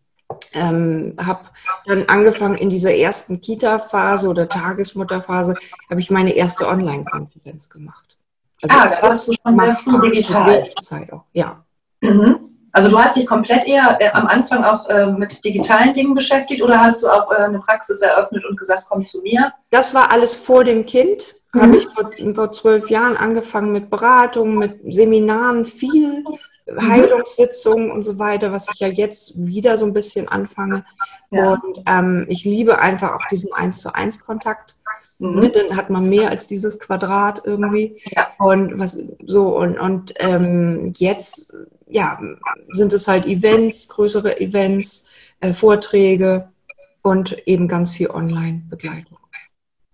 ähm, 0.54 1.16
habe 1.20 1.50
dann 1.86 2.04
angefangen 2.04 2.56
in 2.56 2.70
dieser 2.70 2.96
ersten 2.96 3.42
Kita-Phase 3.42 4.28
oder 4.28 4.48
Tagesmutterphase, 4.48 5.56
habe 5.90 6.00
ich 6.00 6.10
meine 6.10 6.34
erste 6.34 6.68
Online-Konferenz 6.68 7.70
gemacht. 7.70 8.19
Also 8.62 8.78
ah, 8.78 8.90
da 8.90 9.02
warst 9.02 9.28
du 9.28 9.34
schon 9.34 9.58
sehr 9.58 9.76
früh 9.76 10.10
digital. 10.10 10.70
Zeit 10.82 11.14
auch, 11.14 11.24
ja. 11.34 11.64
Mhm. 12.02 12.50
Also 12.72 12.90
du 12.90 13.00
hast 13.00 13.16
dich 13.16 13.26
komplett 13.26 13.68
eher 13.68 13.98
äh, 14.00 14.10
am 14.12 14.28
Anfang 14.28 14.64
auch 14.64 14.88
äh, 14.90 15.08
mit 15.08 15.44
digitalen 15.44 15.94
Dingen 15.94 16.14
beschäftigt 16.14 16.62
oder 16.62 16.80
hast 16.80 17.02
du 17.02 17.08
auch 17.08 17.32
äh, 17.32 17.36
eine 17.36 17.60
Praxis 17.60 18.02
eröffnet 18.02 18.46
und 18.46 18.58
gesagt, 18.58 18.84
komm 18.88 19.04
zu 19.04 19.22
mir? 19.22 19.54
Das 19.70 19.94
war 19.94 20.12
alles 20.12 20.36
vor 20.36 20.64
dem 20.64 20.86
Kind. 20.86 21.36
Mhm. 21.54 21.62
Habe 21.62 21.78
ich 21.78 21.88
vor, 21.88 22.36
vor 22.36 22.52
zwölf 22.52 22.90
Jahren 22.90 23.18
angefangen 23.18 23.72
mit 23.72 23.90
Beratungen, 23.90 24.56
mit 24.56 24.94
Seminaren, 24.94 25.66
viel 25.66 26.24
mhm. 26.68 26.90
Heilungssitzungen 26.90 27.92
und 27.92 28.04
so 28.04 28.20
weiter, 28.20 28.52
was 28.52 28.68
ich 28.72 28.80
ja 28.80 28.88
jetzt 28.88 29.34
wieder 29.36 29.78
so 29.78 29.86
ein 29.86 29.94
bisschen 29.94 30.28
anfange. 30.28 30.86
Ja. 31.32 31.54
Und 31.54 31.84
ähm, 31.88 32.26
ich 32.30 32.46
liebe 32.46 32.78
einfach 32.80 33.14
auch 33.14 33.26
diesen 33.32 33.52
Eins 33.52 33.82
zu 33.82 33.94
eins 33.96 34.24
Kontakt. 34.24 34.76
Mhm. 35.20 35.52
Dann 35.52 35.76
hat 35.76 35.90
man 35.90 36.10
mehr 36.10 36.30
als 36.30 36.48
dieses 36.48 36.80
Quadrat 36.80 37.42
irgendwie. 37.46 38.02
Ja. 38.16 38.30
Und 38.40 38.80
was 38.80 38.98
so 39.26 39.58
und, 39.58 39.78
und 39.78 40.14
ähm, 40.18 40.94
jetzt 40.96 41.54
ja, 41.88 42.20
sind 42.70 42.94
es 42.94 43.08
halt 43.08 43.26
Events, 43.26 43.88
größere 43.90 44.40
Events, 44.40 45.06
äh, 45.42 45.54
Vorträge 45.54 46.50
und 47.02 47.38
eben 47.48 47.68
ganz 47.68 47.92
viel 47.92 48.10
Online-Begleitung. 48.10 49.18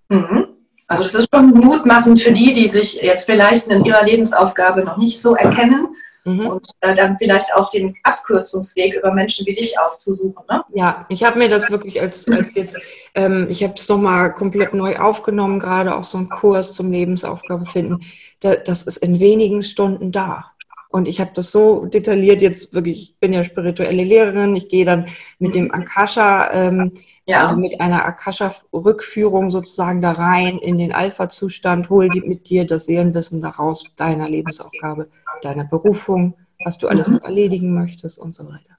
Mhm. 0.09 0.47
Also 0.87 1.03
das 1.05 1.15
ist 1.15 1.29
schon 1.33 1.49
Mut 1.49 1.85
machen 1.85 2.15
für 2.17 2.31
die, 2.31 2.53
die 2.53 2.69
sich 2.69 2.95
jetzt 3.01 3.25
vielleicht 3.25 3.67
in 3.67 3.83
ihrer 3.85 4.03
Lebensaufgabe 4.05 4.83
noch 4.83 4.97
nicht 4.97 5.19
so 5.19 5.35
erkennen 5.35 5.87
Mhm. 6.25 6.47
Und 6.47 6.67
äh, 6.81 6.95
dann 6.95 7.15
vielleicht 7.17 7.53
auch 7.53 7.69
den 7.69 7.95
Abkürzungsweg 8.01 8.95
über 8.95 9.13
Menschen 9.13 9.45
wie 9.45 9.53
dich 9.53 9.77
aufzusuchen. 9.79 10.43
Ne? 10.49 10.63
Ja, 10.73 11.05
ich 11.07 11.23
habe 11.23 11.37
mir 11.37 11.49
das 11.49 11.69
wirklich 11.69 12.01
als, 12.01 12.27
als 12.27 12.55
jetzt, 12.55 12.77
ähm, 13.13 13.47
ich 13.49 13.63
habe 13.63 13.75
es 13.75 13.87
nochmal 13.87 14.33
komplett 14.33 14.73
neu 14.73 14.97
aufgenommen, 14.97 15.59
gerade 15.59 15.95
auch 15.95 16.03
so 16.03 16.17
ein 16.17 16.27
Kurs 16.27 16.73
zum 16.73 16.91
Lebensaufgabe 16.91 17.65
finden. 17.67 17.99
Da, 18.39 18.55
das 18.55 18.81
ist 18.83 18.97
in 18.97 19.19
wenigen 19.19 19.61
Stunden 19.61 20.11
da. 20.11 20.54
Und 20.95 21.09
ich 21.09 21.19
habe 21.19 21.31
das 21.33 21.51
so 21.51 21.87
detailliert 21.87 22.41
jetzt 22.41 22.73
wirklich, 22.73 23.01
ich 23.01 23.19
bin 23.19 23.33
ja 23.33 23.43
spirituelle 23.43 24.01
Lehrerin, 24.01 24.55
ich 24.55 24.69
gehe 24.69 24.85
dann 24.85 25.09
mit 25.39 25.53
dem 25.53 25.69
Akasha, 25.73 26.49
ähm, 26.53 26.93
ja. 27.25 27.41
also 27.41 27.57
mit 27.57 27.81
einer 27.81 28.05
Akasha-Rückführung 28.05 29.49
sozusagen 29.51 29.99
da 29.99 30.13
rein 30.13 30.57
in 30.57 30.77
den 30.77 30.93
Alpha-Zustand, 30.93 31.89
hol 31.89 32.07
mit 32.07 32.49
dir 32.49 32.65
das 32.65 32.85
Seelenwissen 32.85 33.41
daraus, 33.41 33.83
deiner 33.97 34.29
Lebensaufgabe, 34.29 35.09
deiner 35.41 35.65
Berufung, 35.65 36.35
was 36.63 36.77
du 36.77 36.87
alles 36.87 37.09
mhm. 37.09 37.19
erledigen 37.25 37.73
möchtest 37.73 38.17
und 38.17 38.33
so 38.33 38.45
weiter. 38.45 38.74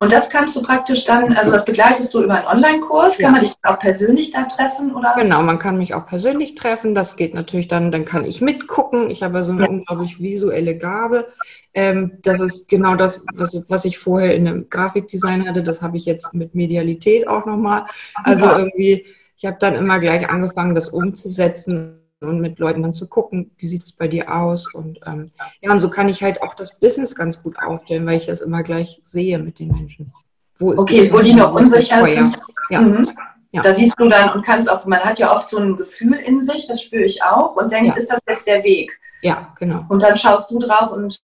Und 0.00 0.12
das 0.12 0.28
kannst 0.28 0.56
du 0.56 0.62
praktisch 0.62 1.04
dann, 1.04 1.32
also 1.34 1.50
das 1.50 1.64
begleitest 1.64 2.12
du 2.12 2.22
über 2.22 2.34
einen 2.34 2.46
Online-Kurs. 2.46 3.16
Kann 3.18 3.32
man 3.32 3.40
dich 3.40 3.52
auch 3.62 3.78
persönlich 3.78 4.32
da 4.32 4.42
treffen? 4.42 4.94
Oder? 4.94 5.14
Genau, 5.16 5.42
man 5.42 5.58
kann 5.58 5.78
mich 5.78 5.94
auch 5.94 6.04
persönlich 6.04 6.56
treffen. 6.56 6.94
Das 6.94 7.16
geht 7.16 7.32
natürlich 7.32 7.68
dann, 7.68 7.92
dann 7.92 8.04
kann 8.04 8.24
ich 8.24 8.40
mitgucken. 8.40 9.08
Ich 9.08 9.22
habe 9.22 9.44
so 9.44 9.52
eine 9.52 9.68
unglaublich 9.68 10.20
visuelle 10.20 10.76
Gabe. 10.76 11.26
Ähm, 11.72 12.18
das 12.22 12.40
ist 12.40 12.68
genau 12.68 12.96
das, 12.96 13.24
was, 13.34 13.56
was 13.68 13.84
ich 13.84 13.98
vorher 13.98 14.34
in 14.34 14.46
einem 14.46 14.68
Grafikdesign 14.68 15.48
hatte. 15.48 15.62
Das 15.62 15.80
habe 15.80 15.96
ich 15.96 16.04
jetzt 16.04 16.34
mit 16.34 16.54
Medialität 16.54 17.26
auch 17.28 17.46
nochmal. 17.46 17.84
Also 18.14 18.46
irgendwie, 18.46 19.06
ich 19.36 19.46
habe 19.46 19.56
dann 19.60 19.74
immer 19.74 20.00
gleich 20.00 20.28
angefangen, 20.28 20.74
das 20.74 20.88
umzusetzen 20.88 22.03
und 22.28 22.40
mit 22.40 22.58
Leuten 22.58 22.82
dann 22.82 22.92
zu 22.92 23.08
gucken, 23.08 23.50
wie 23.58 23.66
sieht 23.66 23.84
es 23.84 23.92
bei 23.92 24.08
dir 24.08 24.34
aus. 24.34 24.72
Und 24.72 25.00
ähm, 25.06 25.30
ja, 25.60 25.72
und 25.72 25.80
so 25.80 25.90
kann 25.90 26.08
ich 26.08 26.22
halt 26.22 26.42
auch 26.42 26.54
das 26.54 26.78
Business 26.78 27.14
ganz 27.14 27.42
gut 27.42 27.56
aufstellen, 27.58 28.06
weil 28.06 28.16
ich 28.16 28.26
das 28.26 28.40
immer 28.40 28.62
gleich 28.62 29.00
sehe 29.04 29.38
mit 29.38 29.58
den 29.58 29.68
Menschen. 29.68 30.12
Wo 30.58 30.72
okay, 30.72 31.12
wo 31.12 31.20
die 31.20 31.34
noch 31.34 31.54
unsicher 31.54 32.04
sind. 32.04 32.38
Ja. 32.70 32.80
Mhm. 32.80 33.10
ja. 33.52 33.62
Da 33.62 33.74
siehst 33.74 33.98
du 33.98 34.08
dann 34.08 34.32
und 34.32 34.44
kannst 34.44 34.70
auch, 34.70 34.84
man 34.86 35.00
hat 35.00 35.18
ja 35.18 35.34
oft 35.34 35.48
so 35.48 35.58
ein 35.58 35.76
Gefühl 35.76 36.14
in 36.14 36.40
sich, 36.40 36.66
das 36.66 36.82
spüre 36.82 37.04
ich 37.04 37.22
auch, 37.22 37.56
und 37.56 37.72
denkt, 37.72 37.88
ja. 37.88 37.94
ist 37.94 38.10
das 38.10 38.20
jetzt 38.28 38.46
der 38.46 38.62
Weg? 38.64 38.98
Ja, 39.22 39.52
genau. 39.58 39.84
Und 39.88 40.02
dann 40.02 40.16
schaust 40.16 40.50
du 40.50 40.58
drauf 40.58 40.92
und 40.92 41.18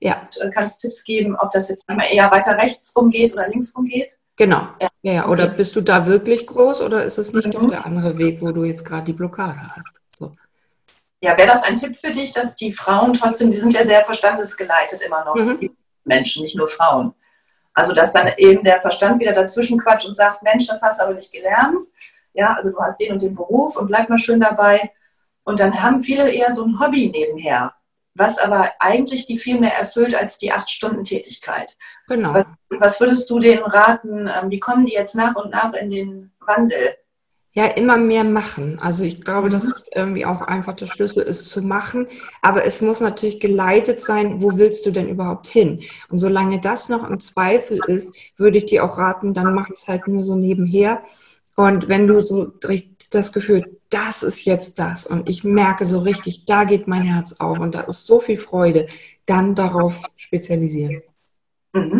ja. 0.00 0.28
Äh, 0.40 0.50
kannst 0.50 0.80
Tipps 0.80 1.04
geben, 1.04 1.36
ob 1.36 1.50
das 1.50 1.68
jetzt 1.68 1.84
eher 1.88 2.30
weiter 2.30 2.56
rechts 2.56 2.94
rumgeht 2.96 3.32
oder 3.32 3.48
links 3.48 3.74
rumgeht. 3.76 4.16
Genau. 4.36 4.68
Ja, 4.80 4.88
ja. 5.02 5.28
Oder 5.28 5.44
okay. 5.44 5.54
bist 5.58 5.76
du 5.76 5.82
da 5.82 6.06
wirklich 6.06 6.46
groß 6.46 6.80
oder 6.80 7.04
ist 7.04 7.18
es 7.18 7.34
nicht 7.34 7.48
mhm. 7.48 7.52
doch 7.52 7.68
der 7.68 7.84
andere 7.84 8.16
Weg, 8.16 8.40
wo 8.40 8.52
du 8.52 8.64
jetzt 8.64 8.84
gerade 8.84 9.04
die 9.04 9.12
Blockade 9.12 9.58
hast? 9.76 10.00
Ja, 11.20 11.36
wäre 11.36 11.48
das 11.48 11.62
ein 11.62 11.76
Tipp 11.76 11.98
für 12.00 12.12
dich, 12.12 12.32
dass 12.32 12.54
die 12.54 12.72
Frauen 12.72 13.12
trotzdem, 13.12 13.50
die 13.50 13.58
sind 13.58 13.74
ja 13.74 13.84
sehr 13.84 14.04
verstandesgeleitet 14.04 15.02
immer 15.02 15.24
noch, 15.24 15.34
mhm. 15.34 15.58
die 15.58 15.76
Menschen, 16.04 16.42
nicht 16.42 16.56
nur 16.56 16.68
Frauen. 16.68 17.14
Also, 17.74 17.92
dass 17.92 18.12
dann 18.12 18.30
eben 18.36 18.64
der 18.64 18.80
Verstand 18.80 19.20
wieder 19.20 19.32
dazwischen 19.32 19.78
quatscht 19.78 20.08
und 20.08 20.16
sagt, 20.16 20.42
Mensch, 20.42 20.66
das 20.66 20.80
hast 20.82 20.98
du 20.98 21.04
aber 21.04 21.14
nicht 21.14 21.32
gelernt. 21.32 21.82
Ja, 22.32 22.54
also 22.54 22.70
du 22.70 22.78
hast 22.80 22.98
den 22.98 23.12
und 23.12 23.22
den 23.22 23.34
Beruf 23.34 23.76
und 23.76 23.86
bleib 23.86 24.08
mal 24.08 24.18
schön 24.18 24.40
dabei. 24.40 24.92
Und 25.44 25.60
dann 25.60 25.82
haben 25.82 26.02
viele 26.02 26.30
eher 26.30 26.54
so 26.54 26.64
ein 26.64 26.80
Hobby 26.80 27.10
nebenher 27.10 27.74
was 28.14 28.38
aber 28.38 28.72
eigentlich 28.78 29.26
die 29.26 29.38
viel 29.38 29.58
mehr 29.58 29.76
erfüllt 29.76 30.14
als 30.14 30.38
die 30.38 30.52
acht 30.52 30.70
Stunden 30.70 31.04
Tätigkeit. 31.04 31.76
Genau. 32.08 32.34
Was, 32.34 32.44
was 32.68 33.00
würdest 33.00 33.28
du 33.30 33.38
denen 33.38 33.62
raten? 33.62 34.28
Ähm, 34.28 34.50
wie 34.50 34.60
kommen 34.60 34.84
die 34.84 34.92
jetzt 34.92 35.14
nach 35.14 35.36
und 35.36 35.50
nach 35.50 35.72
in 35.72 35.90
den 35.90 36.32
Wandel? 36.40 36.96
Ja, 37.52 37.66
immer 37.66 37.96
mehr 37.96 38.22
machen. 38.22 38.78
Also 38.80 39.02
ich 39.02 39.22
glaube, 39.22 39.48
mhm. 39.48 39.52
dass 39.52 39.64
es 39.64 39.90
irgendwie 39.92 40.24
auch 40.24 40.42
einfach 40.42 40.76
der 40.76 40.86
Schlüssel 40.86 41.24
ist 41.24 41.48
zu 41.48 41.62
machen. 41.62 42.06
Aber 42.42 42.64
es 42.64 42.80
muss 42.80 43.00
natürlich 43.00 43.40
geleitet 43.40 44.00
sein, 44.00 44.40
wo 44.40 44.56
willst 44.56 44.86
du 44.86 44.92
denn 44.92 45.08
überhaupt 45.08 45.48
hin? 45.48 45.80
Und 46.08 46.18
solange 46.18 46.60
das 46.60 46.88
noch 46.88 47.08
im 47.08 47.18
Zweifel 47.18 47.80
ist, 47.88 48.14
würde 48.36 48.58
ich 48.58 48.66
dir 48.66 48.84
auch 48.84 48.98
raten, 48.98 49.34
dann 49.34 49.52
mach 49.52 49.68
es 49.68 49.88
halt 49.88 50.06
nur 50.06 50.22
so 50.22 50.36
nebenher. 50.36 51.02
Und 51.56 51.88
wenn 51.88 52.06
du 52.06 52.20
so 52.20 52.52
das 53.10 53.32
Gefühl, 53.32 53.60
das 53.90 54.22
ist 54.22 54.44
jetzt 54.44 54.78
das 54.78 55.04
und 55.04 55.28
ich 55.28 55.42
merke 55.42 55.84
so 55.84 55.98
richtig, 55.98 56.44
da 56.44 56.62
geht 56.64 56.86
mein 56.86 57.02
Herz 57.02 57.34
auf 57.38 57.58
und 57.58 57.74
da 57.74 57.80
ist 57.80 58.06
so 58.06 58.20
viel 58.20 58.38
Freude, 58.38 58.86
dann 59.26 59.56
darauf 59.56 60.02
spezialisieren. 60.16 61.02
Mhm. 61.72 61.99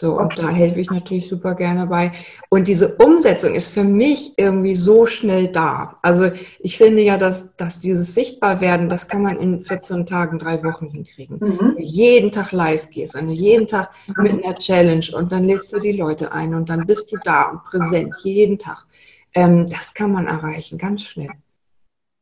So, 0.00 0.18
und 0.18 0.38
da 0.38 0.48
helfe 0.48 0.80
ich 0.80 0.90
natürlich 0.90 1.28
super 1.28 1.54
gerne 1.54 1.86
bei. 1.86 2.12
Und 2.48 2.68
diese 2.68 2.96
Umsetzung 2.96 3.54
ist 3.54 3.68
für 3.68 3.84
mich 3.84 4.32
irgendwie 4.38 4.74
so 4.74 5.04
schnell 5.04 5.48
da. 5.48 5.98
Also 6.00 6.30
ich 6.58 6.78
finde 6.78 7.02
ja, 7.02 7.18
dass, 7.18 7.54
dass 7.56 7.80
dieses 7.80 8.14
Sichtbarwerden, 8.14 8.88
das 8.88 9.08
kann 9.08 9.20
man 9.20 9.38
in 9.38 9.60
14 9.60 10.06
Tagen, 10.06 10.38
drei 10.38 10.64
Wochen 10.64 10.88
hinkriegen. 10.88 11.36
Mhm. 11.38 11.76
Jeden 11.78 12.32
Tag 12.32 12.52
live 12.52 12.88
gehst 12.88 13.14
und 13.14 13.28
jeden 13.28 13.66
Tag 13.66 13.90
mit 14.16 14.42
einer 14.42 14.54
Challenge 14.54 15.04
und 15.12 15.32
dann 15.32 15.44
lädst 15.44 15.70
du 15.74 15.78
die 15.78 15.92
Leute 15.92 16.32
ein 16.32 16.54
und 16.54 16.70
dann 16.70 16.86
bist 16.86 17.12
du 17.12 17.18
da 17.22 17.50
und 17.50 17.64
präsent, 17.64 18.14
jeden 18.22 18.58
Tag. 18.58 18.86
Ähm, 19.34 19.68
das 19.68 19.92
kann 19.92 20.12
man 20.12 20.26
erreichen, 20.26 20.78
ganz 20.78 21.02
schnell. 21.02 21.28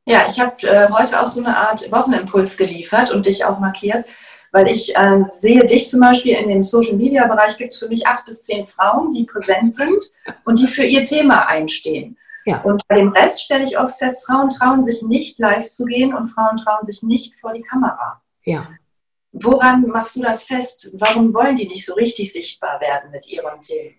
Ja, 0.04 0.26
ich 0.26 0.40
habe 0.40 0.66
äh, 0.66 0.90
heute 0.90 1.20
auch 1.20 1.28
so 1.28 1.38
eine 1.38 1.56
Art 1.56 1.92
Wochenimpuls 1.92 2.56
geliefert 2.56 3.12
und 3.12 3.26
dich 3.26 3.44
auch 3.44 3.60
markiert, 3.60 4.04
weil 4.52 4.68
ich 4.68 4.94
äh, 4.96 5.24
sehe 5.40 5.64
dich 5.64 5.88
zum 5.88 6.00
Beispiel 6.00 6.34
in 6.34 6.48
dem 6.48 6.64
Social 6.64 6.96
Media 6.96 7.26
Bereich 7.26 7.56
gibt 7.56 7.72
es 7.72 7.78
für 7.78 7.88
mich 7.88 8.06
acht 8.06 8.24
bis 8.24 8.42
zehn 8.42 8.66
Frauen, 8.66 9.12
die 9.12 9.24
präsent 9.24 9.74
sind 9.74 10.04
und 10.44 10.58
die 10.58 10.66
für 10.66 10.84
ihr 10.84 11.04
Thema 11.04 11.48
einstehen. 11.48 12.16
Ja. 12.44 12.62
Und 12.62 12.82
bei 12.88 12.96
dem 12.96 13.10
Rest 13.10 13.42
stelle 13.42 13.64
ich 13.64 13.78
oft 13.78 13.96
fest, 13.98 14.24
Frauen 14.24 14.48
trauen 14.48 14.82
sich 14.82 15.02
nicht 15.02 15.38
live 15.38 15.68
zu 15.68 15.84
gehen 15.84 16.14
und 16.14 16.26
Frauen 16.26 16.56
trauen 16.56 16.86
sich 16.86 17.02
nicht 17.02 17.34
vor 17.40 17.52
die 17.52 17.62
Kamera. 17.62 18.22
Ja. 18.44 18.66
Woran 19.32 19.82
machst 19.86 20.16
du 20.16 20.22
das 20.22 20.44
fest? 20.44 20.90
Warum 20.94 21.34
wollen 21.34 21.56
die 21.56 21.68
nicht 21.68 21.84
so 21.84 21.94
richtig 21.94 22.32
sichtbar 22.32 22.80
werden 22.80 23.10
mit 23.10 23.28
ihren 23.28 23.60
Themen? 23.60 23.94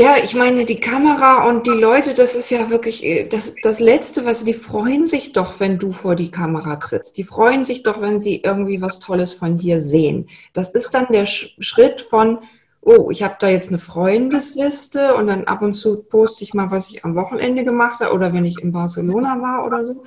Ja, 0.00 0.14
ich 0.22 0.36
meine, 0.36 0.64
die 0.64 0.78
Kamera 0.78 1.48
und 1.48 1.66
die 1.66 1.70
Leute, 1.70 2.14
das 2.14 2.36
ist 2.36 2.50
ja 2.50 2.70
wirklich 2.70 3.04
äh, 3.04 3.26
das, 3.26 3.56
das 3.64 3.80
Letzte, 3.80 4.24
was 4.24 4.44
die 4.44 4.52
freuen 4.54 5.04
sich 5.04 5.32
doch, 5.32 5.58
wenn 5.58 5.80
du 5.80 5.90
vor 5.90 6.14
die 6.14 6.30
Kamera 6.30 6.76
trittst. 6.76 7.18
Die 7.18 7.24
freuen 7.24 7.64
sich 7.64 7.82
doch, 7.82 8.00
wenn 8.00 8.20
sie 8.20 8.36
irgendwie 8.36 8.80
was 8.80 9.00
Tolles 9.00 9.34
von 9.34 9.56
dir 9.58 9.80
sehen. 9.80 10.28
Das 10.52 10.70
ist 10.70 10.94
dann 10.94 11.08
der 11.10 11.26
Schritt 11.26 12.00
von, 12.00 12.38
oh, 12.80 13.10
ich 13.10 13.24
habe 13.24 13.38
da 13.40 13.48
jetzt 13.48 13.70
eine 13.70 13.80
Freundesliste 13.80 15.16
und 15.16 15.26
dann 15.26 15.46
ab 15.46 15.62
und 15.62 15.74
zu 15.74 16.04
poste 16.04 16.44
ich 16.44 16.54
mal, 16.54 16.70
was 16.70 16.90
ich 16.90 17.04
am 17.04 17.16
Wochenende 17.16 17.64
gemacht 17.64 17.98
habe 17.98 18.14
oder 18.14 18.32
wenn 18.32 18.44
ich 18.44 18.60
in 18.62 18.70
Barcelona 18.70 19.42
war 19.42 19.66
oder 19.66 19.84
so. 19.84 20.04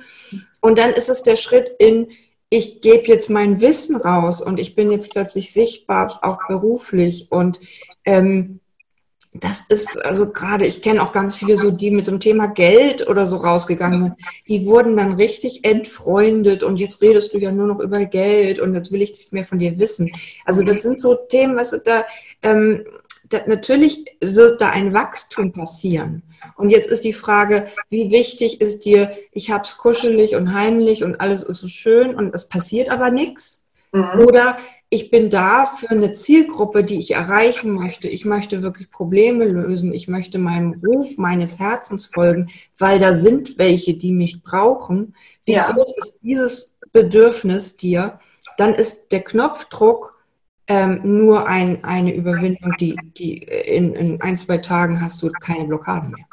Und 0.62 0.78
dann 0.78 0.92
ist 0.92 1.10
es 1.10 1.22
der 1.22 1.36
Schritt 1.36 1.70
in, 1.78 2.08
ich 2.48 2.80
gebe 2.80 3.08
jetzt 3.08 3.28
mein 3.28 3.60
Wissen 3.60 3.96
raus 3.96 4.40
und 4.40 4.58
ich 4.58 4.74
bin 4.74 4.90
jetzt 4.90 5.10
plötzlich 5.10 5.52
sichtbar, 5.52 6.18
auch 6.22 6.38
beruflich 6.48 7.26
und 7.30 7.60
ähm, 8.06 8.61
das 9.34 9.62
ist 9.68 10.04
also 10.04 10.30
gerade, 10.30 10.66
ich 10.66 10.82
kenne 10.82 11.02
auch 11.02 11.12
ganz 11.12 11.36
viele 11.36 11.56
so, 11.56 11.70
die 11.70 11.90
mit 11.90 12.04
so 12.04 12.10
einem 12.10 12.20
Thema 12.20 12.48
Geld 12.48 13.08
oder 13.08 13.26
so 13.26 13.38
rausgegangen 13.38 14.02
sind, 14.02 14.14
die 14.46 14.66
wurden 14.66 14.96
dann 14.96 15.14
richtig 15.14 15.64
entfreundet 15.64 16.62
und 16.62 16.78
jetzt 16.78 17.00
redest 17.00 17.32
du 17.32 17.38
ja 17.38 17.50
nur 17.50 17.66
noch 17.66 17.80
über 17.80 18.04
Geld 18.04 18.60
und 18.60 18.74
jetzt 18.74 18.92
will 18.92 19.00
ich 19.00 19.10
nichts 19.10 19.32
mehr 19.32 19.44
von 19.44 19.58
dir 19.58 19.78
wissen. 19.78 20.10
Also 20.44 20.62
das 20.64 20.82
sind 20.82 21.00
so 21.00 21.14
Themen, 21.14 21.56
was 21.56 21.74
da, 21.82 22.04
ähm, 22.42 22.84
da, 23.30 23.38
natürlich 23.46 24.04
wird 24.20 24.60
da 24.60 24.68
ein 24.68 24.92
Wachstum 24.92 25.52
passieren. 25.52 26.22
Und 26.56 26.68
jetzt 26.68 26.90
ist 26.90 27.04
die 27.04 27.14
Frage, 27.14 27.66
wie 27.88 28.10
wichtig 28.10 28.60
ist 28.60 28.84
dir, 28.84 29.16
ich 29.32 29.50
hab's 29.50 29.78
kuschelig 29.78 30.34
und 30.34 30.52
heimlich 30.52 31.04
und 31.04 31.20
alles 31.20 31.42
ist 31.42 31.60
so 31.60 31.68
schön 31.68 32.14
und 32.14 32.34
es 32.34 32.48
passiert 32.48 32.90
aber 32.90 33.10
nichts? 33.10 33.66
Mhm. 33.92 34.20
Oder 34.26 34.58
ich 34.92 35.10
bin 35.10 35.30
da 35.30 35.64
für 35.64 35.88
eine 35.88 36.12
Zielgruppe, 36.12 36.84
die 36.84 36.98
ich 36.98 37.12
erreichen 37.12 37.72
möchte. 37.72 38.08
Ich 38.08 38.26
möchte 38.26 38.62
wirklich 38.62 38.90
Probleme 38.90 39.46
lösen. 39.46 39.90
Ich 39.94 40.06
möchte 40.06 40.38
meinem 40.38 40.78
Ruf 40.84 41.16
meines 41.16 41.58
Herzens 41.58 42.10
folgen, 42.12 42.50
weil 42.76 42.98
da 42.98 43.14
sind 43.14 43.56
welche, 43.56 43.94
die 43.94 44.12
mich 44.12 44.42
brauchen. 44.42 45.16
Wie 45.46 45.52
ja. 45.52 45.72
groß 45.72 45.96
ist 45.96 46.18
dieses 46.20 46.76
Bedürfnis 46.92 47.78
dir? 47.78 48.18
Dann 48.58 48.74
ist 48.74 49.12
der 49.12 49.22
Knopfdruck 49.22 50.22
ähm, 50.66 51.00
nur 51.02 51.48
ein, 51.48 51.82
eine 51.84 52.14
Überwindung, 52.14 52.72
die, 52.78 52.94
die 53.16 53.38
in, 53.38 53.94
in 53.94 54.20
ein, 54.20 54.36
zwei 54.36 54.58
Tagen 54.58 55.00
hast 55.00 55.22
du 55.22 55.30
keine 55.40 55.64
Blockade 55.64 56.08
mehr. 56.08 56.26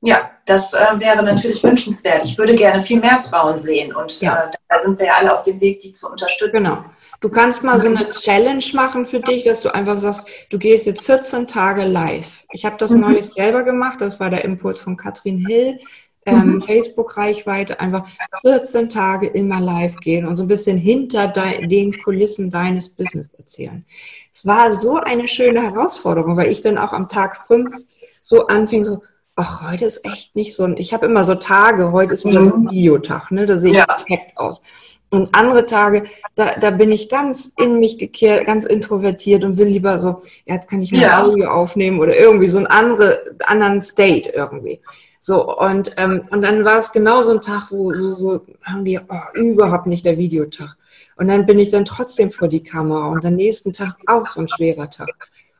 Ja, 0.00 0.32
das 0.46 0.72
äh, 0.72 0.98
wäre 0.98 1.22
natürlich 1.22 1.62
wünschenswert. 1.62 2.24
Ich 2.24 2.36
würde 2.36 2.56
gerne 2.56 2.82
viel 2.82 2.98
mehr 2.98 3.22
Frauen 3.22 3.60
sehen 3.60 3.94
und 3.94 4.20
ja. 4.20 4.46
äh, 4.46 4.50
da 4.68 4.82
sind 4.82 4.98
wir 4.98 5.06
ja 5.06 5.12
alle 5.12 5.32
auf 5.32 5.44
dem 5.44 5.60
Weg, 5.60 5.78
die 5.78 5.92
zu 5.92 6.10
unterstützen. 6.10 6.54
Genau. 6.54 6.84
Du 7.22 7.28
kannst 7.28 7.62
mal 7.62 7.78
so 7.78 7.88
eine 7.88 8.10
Challenge 8.10 8.64
machen 8.74 9.06
für 9.06 9.20
dich, 9.20 9.44
dass 9.44 9.62
du 9.62 9.72
einfach 9.72 9.96
sagst, 9.96 10.26
du 10.50 10.58
gehst 10.58 10.86
jetzt 10.86 11.06
14 11.06 11.46
Tage 11.46 11.84
live. 11.84 12.42
Ich 12.50 12.64
habe 12.64 12.76
das 12.78 12.90
mhm. 12.90 13.00
neulich 13.00 13.26
selber 13.26 13.62
gemacht, 13.62 14.00
das 14.00 14.18
war 14.18 14.28
der 14.28 14.44
Impuls 14.44 14.80
von 14.80 14.96
Katrin 14.96 15.46
Hill. 15.46 15.78
Ähm, 16.24 16.54
mhm. 16.54 16.62
Facebook-Reichweite, 16.62 17.80
einfach 17.80 18.08
14 18.42 18.88
Tage 18.88 19.26
immer 19.26 19.60
live 19.60 19.96
gehen 19.96 20.24
und 20.24 20.36
so 20.36 20.44
ein 20.44 20.48
bisschen 20.48 20.78
hinter 20.78 21.26
den 21.26 22.00
Kulissen 22.00 22.48
deines 22.48 22.90
Business 22.90 23.28
erzählen. 23.36 23.84
Es 24.32 24.46
war 24.46 24.72
so 24.72 24.98
eine 24.98 25.26
schöne 25.26 25.62
Herausforderung, 25.62 26.36
weil 26.36 26.50
ich 26.50 26.60
dann 26.60 26.78
auch 26.78 26.92
am 26.92 27.08
Tag 27.08 27.36
5 27.36 27.74
so 28.22 28.46
anfing, 28.46 28.84
so, 28.84 29.02
ach, 29.36 29.70
heute 29.70 29.84
ist 29.86 30.04
echt 30.04 30.36
nicht 30.36 30.54
so 30.54 30.64
ein, 30.64 30.76
ich 30.76 30.92
habe 30.92 31.06
immer 31.06 31.24
so 31.24 31.34
Tage, 31.34 31.92
heute 31.92 32.14
ist 32.14 32.24
wieder 32.24 32.42
so 32.42 32.54
ein 32.54 32.64
mhm. 32.64 32.70
Videotag, 32.70 33.30
ne? 33.30 33.46
da 33.46 33.56
sehe 33.56 33.72
ich 33.72 33.78
ja. 33.78 33.86
perfekt 33.86 34.36
aus. 34.36 34.62
Und 35.10 35.34
andere 35.34 35.66
Tage, 35.66 36.04
da, 36.34 36.54
da 36.58 36.70
bin 36.70 36.90
ich 36.90 37.10
ganz 37.10 37.52
in 37.58 37.80
mich 37.80 37.98
gekehrt, 37.98 38.46
ganz 38.46 38.64
introvertiert 38.64 39.44
und 39.44 39.58
will 39.58 39.66
lieber 39.66 39.98
so, 39.98 40.22
ja, 40.46 40.54
jetzt 40.54 40.70
kann 40.70 40.80
ich 40.80 40.90
mal 40.92 41.02
ja. 41.02 41.22
Audio 41.22 41.50
aufnehmen 41.50 42.00
oder 42.00 42.16
irgendwie 42.16 42.46
so 42.46 42.58
einen 42.58 42.66
andere, 42.66 43.36
anderen 43.44 43.82
State 43.82 44.30
irgendwie. 44.30 44.80
So, 45.20 45.56
und, 45.58 45.92
ähm, 45.98 46.22
und 46.30 46.42
dann 46.42 46.64
war 46.64 46.78
es 46.78 46.92
genau 46.92 47.20
so 47.22 47.32
ein 47.32 47.40
Tag, 47.42 47.70
wo 47.70 47.92
so, 47.92 48.14
so 48.16 48.46
irgendwie, 48.66 48.98
oh, 48.98 49.38
überhaupt 49.38 49.86
nicht 49.86 50.04
der 50.06 50.16
Videotag. 50.16 50.76
Und 51.16 51.28
dann 51.28 51.44
bin 51.46 51.58
ich 51.58 51.68
dann 51.68 51.84
trotzdem 51.84 52.30
vor 52.30 52.48
die 52.48 52.64
Kamera 52.64 53.08
und 53.08 53.24
am 53.24 53.34
nächsten 53.34 53.72
Tag 53.72 53.96
auch 54.06 54.26
so 54.26 54.40
ein 54.40 54.48
schwerer 54.48 54.88
Tag. 54.90 55.10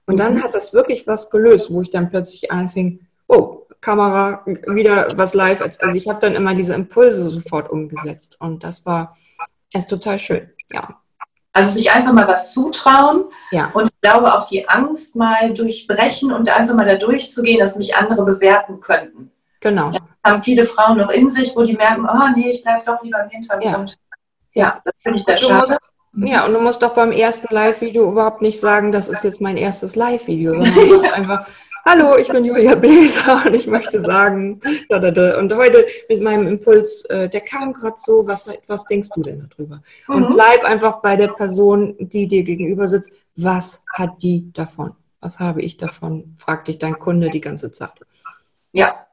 Und 0.07 0.19
dann 0.19 0.35
mhm. 0.35 0.43
hat 0.43 0.55
das 0.55 0.73
wirklich 0.73 1.07
was 1.07 1.31
gelöst, 1.31 1.73
wo 1.73 1.83
ich 1.83 1.91
dann 1.91 2.11
plötzlich 2.11 2.51
anfing, 2.51 3.01
oh, 3.29 3.62
Kamera, 3.83 4.43
wieder 4.47 5.09
was 5.17 5.35
live. 5.35 5.61
Also 5.61 5.95
ich 5.95 6.09
habe 6.09 6.21
dann 6.21 6.35
immer 6.35 6.55
diese 6.55 6.73
Impulse 6.73 7.29
sofort 7.29 7.71
umgesetzt. 7.71 8.37
Und 8.41 8.65
das 8.65 8.87
war 8.87 9.15
ist 9.75 9.89
total 9.89 10.19
schön, 10.19 10.51
ja. 10.71 10.99
Also 11.55 11.75
sich 11.75 11.91
einfach 11.91 12.13
mal 12.13 12.27
was 12.27 12.53
zutrauen. 12.53 13.25
Ja. 13.51 13.71
Und 13.75 13.89
ich 13.89 14.01
glaube 14.01 14.33
auch 14.35 14.49
die 14.49 14.67
Angst 14.69 15.15
mal 15.17 15.53
durchbrechen 15.53 16.33
und 16.33 16.49
einfach 16.49 16.75
mal 16.75 16.87
da 16.87 16.95
durchzugehen, 16.95 17.59
dass 17.59 17.77
mich 17.77 17.95
andere 17.95 18.25
bewerten 18.25 18.81
könnten. 18.81 19.31
Genau. 19.61 19.91
Das 19.91 20.01
haben 20.25 20.43
viele 20.43 20.65
Frauen 20.65 20.99
noch 20.99 21.11
in 21.11 21.29
sich, 21.29 21.55
wo 21.55 21.63
die 21.63 21.75
merken, 21.77 22.09
oh 22.11 22.29
nee, 22.35 22.51
ich 22.51 22.63
bleibe 22.63 22.85
doch 22.87 23.03
lieber 23.03 23.23
im 23.23 23.31
Hintergrund. 23.31 23.99
Ja, 24.55 24.63
ja 24.63 24.81
das 24.85 24.95
finde 25.03 25.19
ich 25.19 25.25
sehr 25.25 25.37
schade. 25.37 25.77
Ja, 26.15 26.45
und 26.45 26.53
du 26.53 26.61
musst 26.61 26.83
doch 26.83 26.95
beim 26.95 27.13
ersten 27.13 27.53
Live-Video 27.55 28.11
überhaupt 28.11 28.43
nicht 28.43 28.61
sagen, 28.61 28.93
das 28.93 29.09
ist 29.09 29.25
jetzt 29.25 29.41
mein 29.41 29.57
erstes 29.57 29.97
Live-Video, 29.97 30.53
sondern 30.53 30.75
du 30.75 30.97
musst 30.97 31.13
einfach, 31.15 31.47
hallo, 31.85 32.17
ich 32.17 32.29
bin 32.29 32.45
Julia 32.45 32.75
Bläser 32.75 33.43
und 33.47 33.55
ich 33.55 33.67
möchte 33.67 34.01
sagen, 34.01 34.61
und 34.89 35.57
heute 35.57 35.87
mit 36.09 36.23
meinem 36.23 36.47
Impuls, 36.47 37.05
äh, 37.07 37.29
der 37.29 37.41
kam 37.41 37.73
gerade 37.73 37.97
so, 37.97 38.27
was, 38.27 38.51
was 38.67 38.85
denkst 38.85 39.11
du 39.15 39.23
denn 39.23 39.49
darüber? 39.51 39.83
Mhm. 40.09 40.15
Und 40.15 40.35
bleib 40.35 40.65
einfach 40.65 41.01
bei 41.01 41.17
der 41.17 41.29
Person, 41.29 41.97
die 41.99 42.27
dir 42.27 42.45
gegenüber 42.45 42.89
sitzt, 42.89 43.13
was 43.37 43.85
hat 43.93 44.23
die 44.23 44.53
davon? 44.53 44.95
Was 45.21 45.39
habe 45.39 45.63
ich 45.63 45.77
davon? 45.77 46.35
Fragt 46.39 46.69
dich 46.69 46.79
dein 46.79 46.99
Kunde 46.99 47.31
die 47.31 47.41
ganze 47.41 47.71
Zeit. 47.71 47.93
Ja, 48.73 49.07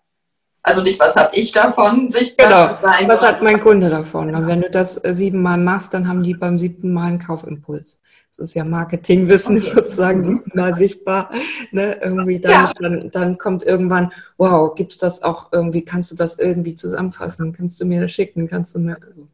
also 0.61 0.81
nicht, 0.81 0.99
was 0.99 1.15
habe 1.15 1.35
ich 1.35 1.51
davon, 1.51 2.11
sichtbar 2.11 2.77
genau. 2.77 2.91
Sein, 2.93 3.07
was 3.07 3.21
hat 3.21 3.41
mein 3.41 3.59
Kunde 3.59 3.89
davon? 3.89 4.35
Und 4.35 4.45
wenn 4.47 4.61
du 4.61 4.69
das 4.69 5.03
äh, 5.03 5.13
siebenmal 5.13 5.57
machst, 5.57 5.93
dann 5.93 6.07
haben 6.07 6.21
die 6.21 6.33
beim 6.33 6.59
siebten 6.59 6.93
Mal 6.93 7.07
einen 7.07 7.19
Kaufimpuls. 7.19 7.99
Das 8.29 8.39
ist 8.39 8.53
ja 8.53 8.63
Marketingwissen 8.63 9.57
okay. 9.57 9.65
sozusagen 9.65 10.21
siebenmal 10.21 10.73
sichtbar. 10.83 11.31
Ne? 11.71 11.99
Irgendwie 12.01 12.39
dann, 12.39 12.51
ja. 12.51 12.73
dann, 12.79 13.11
dann 13.11 13.37
kommt 13.37 13.63
irgendwann, 13.63 14.11
wow, 14.37 14.73
gibt 14.75 14.93
es 14.93 14.97
das 14.97 15.23
auch 15.23 15.51
irgendwie, 15.51 15.83
kannst 15.83 16.11
du 16.11 16.15
das 16.15 16.37
irgendwie 16.37 16.75
zusammenfassen? 16.75 17.51
Kannst 17.53 17.81
du 17.81 17.85
mir 17.85 18.01
das 18.01 18.11
schicken? 18.11 18.47
Kannst 18.47 18.75
du 18.75 18.79
mir. 18.79 18.97
Also. 19.01 19.27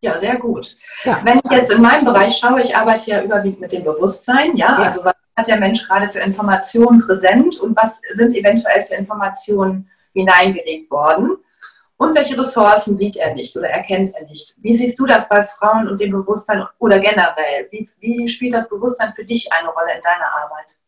Ja, 0.00 0.18
sehr 0.18 0.36
gut. 0.36 0.76
Ja. 1.04 1.20
Wenn 1.24 1.40
ich 1.44 1.50
jetzt 1.50 1.72
in 1.72 1.82
meinem 1.82 2.04
Bereich 2.04 2.36
schaue, 2.36 2.60
ich 2.62 2.74
arbeite 2.74 3.10
ja 3.10 3.22
überwiegend 3.22 3.60
mit 3.60 3.72
dem 3.72 3.84
Bewusstsein, 3.84 4.56
ja, 4.56 4.68
ja. 4.68 4.76
also 4.76 5.04
was 5.04 5.14
hat 5.36 5.46
der 5.46 5.58
Mensch 5.58 5.86
gerade 5.86 6.08
für 6.08 6.20
Informationen 6.20 7.00
präsent 7.00 7.60
und 7.60 7.76
was 7.76 8.00
sind 8.14 8.34
eventuell 8.34 8.84
für 8.84 8.94
Informationen 8.94 9.88
hineingelegt 10.14 10.90
worden? 10.90 11.36
Und 12.00 12.14
welche 12.14 12.38
Ressourcen 12.38 12.96
sieht 12.96 13.16
er 13.16 13.34
nicht 13.34 13.54
oder 13.58 13.68
erkennt 13.68 14.14
er 14.14 14.26
nicht? 14.26 14.54
Wie 14.62 14.74
siehst 14.74 14.98
du 14.98 15.04
das 15.04 15.28
bei 15.28 15.42
Frauen 15.42 15.86
und 15.86 16.00
dem 16.00 16.12
Bewusstsein 16.12 16.64
oder 16.78 16.98
generell? 16.98 17.68
Wie, 17.70 17.86
wie 18.00 18.26
spielt 18.26 18.54
das 18.54 18.70
Bewusstsein 18.70 19.12
für 19.14 19.22
dich 19.22 19.52
eine 19.52 19.68
Rolle 19.68 19.96
in 19.96 20.00
deiner 20.00 20.32
Arbeit? 20.42 20.78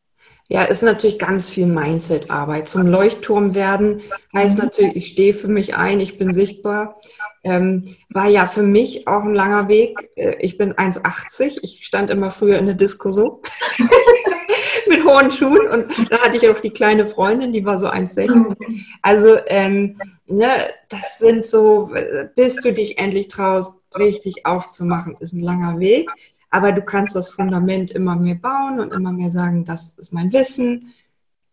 Ja, 0.48 0.62
ist 0.62 0.80
natürlich 0.80 1.18
ganz 1.18 1.50
viel 1.50 1.66
Mindset-Arbeit. 1.66 2.66
Zum 2.70 2.86
Leuchtturm 2.86 3.54
werden 3.54 4.00
heißt 4.34 4.56
natürlich, 4.56 4.96
ich 4.96 5.08
stehe 5.08 5.34
für 5.34 5.48
mich 5.48 5.76
ein, 5.76 6.00
ich 6.00 6.16
bin 6.16 6.32
sichtbar. 6.32 6.96
Ähm, 7.44 7.94
war 8.08 8.28
ja 8.28 8.46
für 8.46 8.62
mich 8.62 9.06
auch 9.06 9.22
ein 9.22 9.34
langer 9.34 9.68
Weg. 9.68 10.10
Äh, 10.16 10.36
ich 10.40 10.56
bin 10.56 10.72
1,80. 10.72 11.58
Ich 11.60 11.84
stand 11.84 12.08
immer 12.08 12.30
früher 12.30 12.58
in 12.58 12.64
der 12.64 12.74
Disco 12.74 13.10
so. 13.10 13.42
mit 14.88 15.04
hohen 15.04 15.30
Schuhen 15.30 15.68
und 15.68 16.10
da 16.10 16.18
hatte 16.18 16.36
ich 16.36 16.48
auch 16.48 16.58
die 16.60 16.70
kleine 16.70 17.06
Freundin, 17.06 17.52
die 17.52 17.64
war 17.64 17.78
so 17.78 17.88
1,60. 17.88 18.54
Also 19.02 19.38
ähm, 19.46 19.96
ne, 20.28 20.48
das 20.88 21.18
sind 21.18 21.46
so, 21.46 21.90
bis 22.34 22.56
du 22.56 22.72
dich 22.72 22.98
endlich 22.98 23.28
traust, 23.28 23.74
richtig 23.98 24.46
aufzumachen, 24.46 25.14
ist 25.20 25.32
ein 25.32 25.40
langer 25.40 25.78
Weg. 25.78 26.10
Aber 26.50 26.72
du 26.72 26.82
kannst 26.82 27.16
das 27.16 27.30
Fundament 27.30 27.90
immer 27.92 28.14
mehr 28.14 28.34
bauen 28.34 28.78
und 28.78 28.92
immer 28.92 29.10
mehr 29.10 29.30
sagen, 29.30 29.64
das 29.64 29.96
ist 29.98 30.12
mein 30.12 30.32
Wissen, 30.32 30.92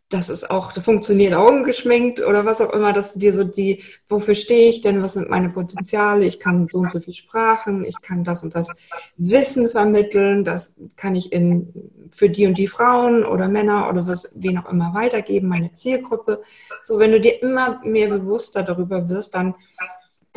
das 0.10 0.30
ist 0.30 0.50
auch, 0.50 0.74
das 0.74 0.84
funktioniert 0.84 1.36
auch 1.36 1.48
ungeschminkt 1.48 2.26
oder 2.26 2.44
was 2.44 2.62
auch 2.62 2.74
immer, 2.74 2.94
dass 2.94 3.14
du 3.14 3.20
dir 3.20 3.32
so 3.32 3.44
die, 3.44 3.84
wofür 4.08 4.34
stehe 4.34 4.68
ich 4.70 4.82
denn, 4.82 5.04
was 5.04 5.14
sind 5.14 5.30
meine 5.30 5.50
Potenziale, 5.50 6.26
ich 6.26 6.40
kann 6.40 6.68
so 6.68 6.80
und 6.80 6.92
so 6.92 7.00
viel 7.00 7.14
Sprachen, 7.14 7.86
ich 7.86 8.02
kann 8.02 8.24
das 8.24 8.44
und 8.44 8.56
das 8.56 8.76
Wissen 9.18 9.70
vermitteln, 9.70 10.44
das 10.44 10.76
kann 10.96 11.16
ich 11.16 11.32
in, 11.32 11.72
für 12.10 12.28
die 12.28 12.48
und 12.48 12.58
die 12.58 12.66
Frauen 12.66 13.24
oder 13.24 13.48
Männer 13.48 13.88
oder 13.88 14.08
was, 14.08 14.32
wen 14.34 14.58
auch 14.58 14.72
immer 14.72 14.96
weitergeben, 14.96 15.48
meine 15.48 15.74
Zielgruppe. 15.74 16.42
So, 16.82 16.98
wenn 16.98 17.12
du 17.12 17.22
dir 17.22 17.44
immer 17.44 17.80
mehr 17.86 18.10
bewusster 18.10 18.64
darüber 18.64 19.10
wirst, 19.10 19.36
dann, 19.36 19.54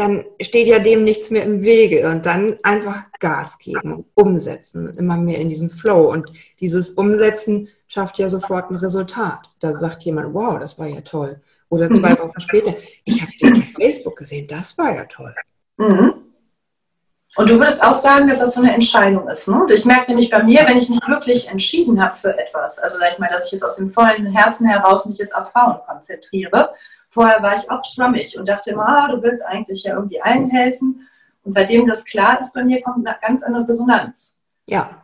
dann 0.03 0.25
steht 0.41 0.67
ja 0.67 0.81
dem 0.81 1.05
nichts 1.05 1.31
mehr 1.31 1.45
im 1.45 1.63
Wege 1.63 2.09
und 2.11 2.27
dann 2.27 2.59
einfach 2.63 3.05
Gas 3.21 3.57
geben, 3.59 4.05
umsetzen 4.15 4.89
und 4.89 4.97
immer 4.97 5.17
mehr 5.17 5.39
in 5.39 5.49
diesem 5.49 5.71
Flow 5.71 6.11
und 6.11 6.31
dieses 6.59 6.91
Umsetzen, 6.91 7.69
schafft 7.87 8.19
ja 8.19 8.29
sofort 8.29 8.71
ein 8.71 8.77
Resultat. 8.77 9.51
Da 9.61 9.73
sagt 9.73 10.03
jemand, 10.03 10.35
wow, 10.35 10.59
das 10.59 10.79
war 10.79 10.87
ja 10.87 11.03
toll. 11.03 11.41
Oder 11.69 11.91
zwei 11.91 12.11
mhm. 12.11 12.19
Wochen 12.21 12.41
später, 12.41 12.75
ich 13.05 13.21
habe 13.21 13.33
den 13.41 13.57
auf 13.57 13.65
Facebook 13.77 14.17
gesehen, 14.17 14.47
das 14.49 14.77
war 14.79 14.95
ja 14.95 15.05
toll. 15.05 15.35
Mhm. 15.77 16.15
Und 17.37 17.49
du 17.49 17.59
würdest 17.59 17.83
auch 17.83 17.99
sagen, 17.99 18.27
dass 18.27 18.41
das 18.41 18.55
so 18.55 18.61
eine 18.61 18.75
Entscheidung 18.75 19.29
ist. 19.29 19.47
Ne? 19.49 19.67
Ich 19.73 19.85
merke 19.85 20.11
nämlich 20.11 20.31
bei 20.31 20.43
mir, 20.43 20.67
wenn 20.67 20.79
ich 20.79 20.89
mich 20.89 21.01
wirklich 21.07 21.49
entschieden 21.49 22.03
habe 22.03 22.15
für 22.15 22.37
etwas, 22.39 22.79
also 22.79 22.99
sag 22.99 23.13
ich 23.13 23.19
mal, 23.19 23.29
dass 23.29 23.47
ich 23.47 23.53
jetzt 23.53 23.63
aus 23.63 23.77
dem 23.77 23.91
vollen 23.91 24.27
Herzen 24.27 24.67
heraus 24.67 25.07
mich 25.07 25.19
jetzt 25.19 25.35
auf 25.35 25.51
Frauen 25.51 25.79
konzentriere. 25.87 26.75
Vorher 27.13 27.43
war 27.43 27.57
ich 27.57 27.71
auch 27.71 27.85
schwammig 27.85 28.37
und 28.37 28.49
dachte 28.49 28.71
immer, 28.71 28.89
ah, 28.89 29.09
du 29.09 29.23
willst 29.23 29.45
eigentlich 29.45 29.85
ja 29.85 29.95
irgendwie 29.95 30.21
allen 30.21 30.51
helfen. 30.51 31.09
Und 31.45 31.53
seitdem 31.53 31.87
das 31.87 32.05
klar 32.05 32.41
ist 32.41 32.53
bei 32.53 32.65
mir, 32.65 32.83
kommt 32.83 33.07
eine 33.07 33.17
ganz 33.21 33.43
andere 33.43 33.69
Resonanz. 33.69 34.35
Ja, 34.67 35.03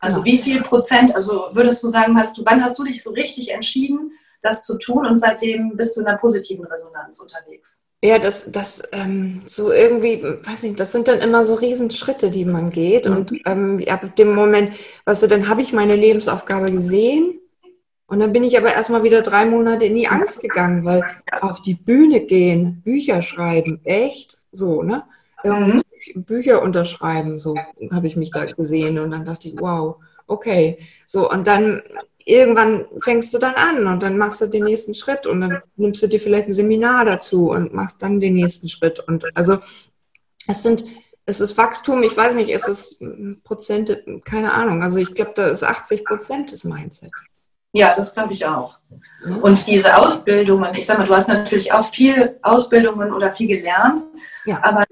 also 0.00 0.24
wie 0.24 0.38
viel 0.38 0.62
Prozent, 0.62 1.14
also 1.14 1.48
würdest 1.52 1.82
du 1.82 1.90
sagen, 1.90 2.16
hast 2.16 2.38
du, 2.38 2.42
wann 2.44 2.62
hast 2.64 2.78
du 2.78 2.84
dich 2.84 3.02
so 3.02 3.10
richtig 3.10 3.50
entschieden, 3.50 4.12
das 4.42 4.62
zu 4.62 4.78
tun 4.78 5.04
und 5.04 5.18
seitdem 5.18 5.76
bist 5.76 5.96
du 5.96 6.00
in 6.00 6.06
einer 6.06 6.18
positiven 6.18 6.64
Resonanz 6.64 7.18
unterwegs? 7.18 7.82
Ja, 8.04 8.20
das, 8.20 8.52
das 8.52 8.80
ähm, 8.92 9.42
so 9.46 9.72
irgendwie, 9.72 10.22
weiß 10.22 10.62
nicht, 10.62 10.78
das 10.78 10.92
sind 10.92 11.08
dann 11.08 11.18
immer 11.18 11.44
so 11.44 11.54
Riesenschritte, 11.54 12.30
die 12.30 12.44
man 12.44 12.70
geht. 12.70 13.08
Mhm. 13.08 13.16
Und 13.16 13.32
ähm, 13.44 13.82
ab 13.88 14.14
dem 14.14 14.34
Moment, 14.34 14.72
weißt 15.04 15.24
du, 15.24 15.26
dann 15.26 15.48
habe 15.48 15.62
ich 15.62 15.72
meine 15.72 15.96
Lebensaufgabe 15.96 16.70
gesehen 16.70 17.40
und 18.08 18.20
dann 18.20 18.32
bin 18.32 18.42
ich 18.42 18.56
aber 18.56 18.72
erstmal 18.72 19.02
wieder 19.02 19.20
drei 19.20 19.44
Monate 19.44 19.84
in 19.84 19.94
die 19.94 20.08
Angst 20.08 20.40
gegangen, 20.40 20.84
weil 20.84 21.02
auf 21.42 21.60
die 21.60 21.74
Bühne 21.74 22.20
gehen, 22.20 22.80
Bücher 22.82 23.20
schreiben, 23.20 23.80
echt 23.84 24.38
so, 24.50 24.82
ne? 24.82 25.04
Mhm. 25.44 25.82
Bücher 26.14 26.62
unterschreiben, 26.62 27.38
so 27.38 27.54
habe 27.92 28.06
ich 28.06 28.16
mich 28.16 28.30
da 28.30 28.46
gesehen 28.46 28.98
und 28.98 29.10
dann 29.10 29.26
dachte 29.26 29.48
ich, 29.48 29.60
wow, 29.60 29.96
okay. 30.26 30.78
So, 31.04 31.30
und 31.30 31.46
dann 31.46 31.82
irgendwann 32.24 32.86
fängst 33.00 33.34
du 33.34 33.38
dann 33.38 33.54
an 33.54 33.86
und 33.86 34.02
dann 34.02 34.16
machst 34.16 34.40
du 34.40 34.46
den 34.46 34.64
nächsten 34.64 34.94
Schritt 34.94 35.26
und 35.26 35.42
dann 35.42 35.58
nimmst 35.76 36.02
du 36.02 36.06
dir 36.06 36.18
vielleicht 36.20 36.48
ein 36.48 36.52
Seminar 36.52 37.04
dazu 37.04 37.50
und 37.50 37.74
machst 37.74 38.02
dann 38.02 38.20
den 38.20 38.34
nächsten 38.34 38.68
Schritt. 38.68 39.00
Und 39.00 39.24
also 39.36 39.58
es 40.46 40.62
sind, 40.62 40.84
es 41.26 41.40
ist 41.40 41.58
Wachstum, 41.58 42.02
ich 42.02 42.16
weiß 42.16 42.36
nicht, 42.36 42.50
es 42.50 42.68
ist 42.68 43.04
Prozente, 43.44 44.02
keine 44.24 44.54
Ahnung. 44.54 44.82
Also 44.82 44.98
ich 44.98 45.12
glaube, 45.12 45.32
da 45.34 45.48
ist 45.48 45.62
80 45.62 46.06
Prozent 46.06 46.52
des 46.52 46.64
Mindset. 46.64 47.12
Ja, 47.72 47.94
das 47.94 48.14
glaube 48.14 48.32
ich 48.32 48.46
auch. 48.46 48.78
Und 49.42 49.66
diese 49.66 49.96
Ausbildungen, 49.96 50.74
ich 50.74 50.86
sag 50.86 50.98
mal, 50.98 51.06
du 51.06 51.14
hast 51.14 51.28
natürlich 51.28 51.72
auch 51.72 51.84
viel 51.90 52.38
Ausbildungen 52.42 53.12
oder 53.12 53.34
viel 53.34 53.48
gelernt, 53.48 54.00
ja. 54.46 54.58
aber 54.62 54.84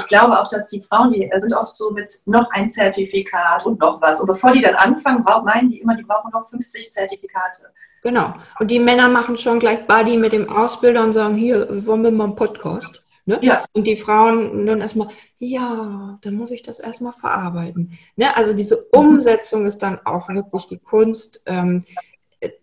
ich 0.00 0.06
glaube 0.06 0.38
auch, 0.38 0.48
dass 0.48 0.68
die 0.68 0.80
Frauen, 0.80 1.12
die 1.12 1.28
sind 1.40 1.52
oft 1.54 1.76
so 1.76 1.90
mit 1.90 2.12
noch 2.24 2.48
ein 2.52 2.70
Zertifikat 2.70 3.66
und 3.66 3.80
noch 3.80 4.00
was. 4.00 4.20
Und 4.20 4.26
bevor 4.26 4.52
die 4.52 4.60
dann 4.60 4.76
anfangen, 4.76 5.24
meinen 5.44 5.68
die 5.68 5.80
immer, 5.80 5.96
die 5.96 6.04
brauchen 6.04 6.30
noch 6.32 6.48
50 6.48 6.92
Zertifikate. 6.92 7.72
Genau. 8.02 8.32
Und 8.60 8.70
die 8.70 8.78
Männer 8.78 9.08
machen 9.08 9.36
schon 9.36 9.58
gleich 9.58 9.86
Buddy 9.86 10.16
mit 10.16 10.32
dem 10.32 10.48
Ausbilder 10.48 11.02
und 11.02 11.14
sagen, 11.14 11.34
hier, 11.34 11.66
wollen 11.84 12.04
wir 12.04 12.12
mal 12.12 12.24
einen 12.24 12.36
Podcast? 12.36 13.04
Ne? 13.28 13.38
Ja. 13.42 13.62
Und 13.74 13.86
die 13.86 13.96
Frauen 13.96 14.64
dann 14.64 14.80
erstmal, 14.80 15.08
ja, 15.36 16.18
dann 16.22 16.34
muss 16.34 16.50
ich 16.50 16.62
das 16.62 16.80
erstmal 16.80 17.12
verarbeiten. 17.12 17.92
Ne? 18.16 18.34
Also 18.34 18.56
diese 18.56 18.78
Umsetzung 18.84 19.66
ist 19.66 19.82
dann 19.82 20.00
auch 20.06 20.30
wirklich 20.30 20.66
die 20.68 20.78
Kunst, 20.78 21.42
ähm, 21.44 21.80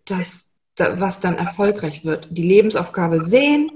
das, 0.05 0.49
was 0.75 1.19
dann 1.19 1.37
erfolgreich 1.37 2.03
wird. 2.03 2.29
Die 2.31 2.41
Lebensaufgabe 2.41 3.21
sehen, 3.21 3.69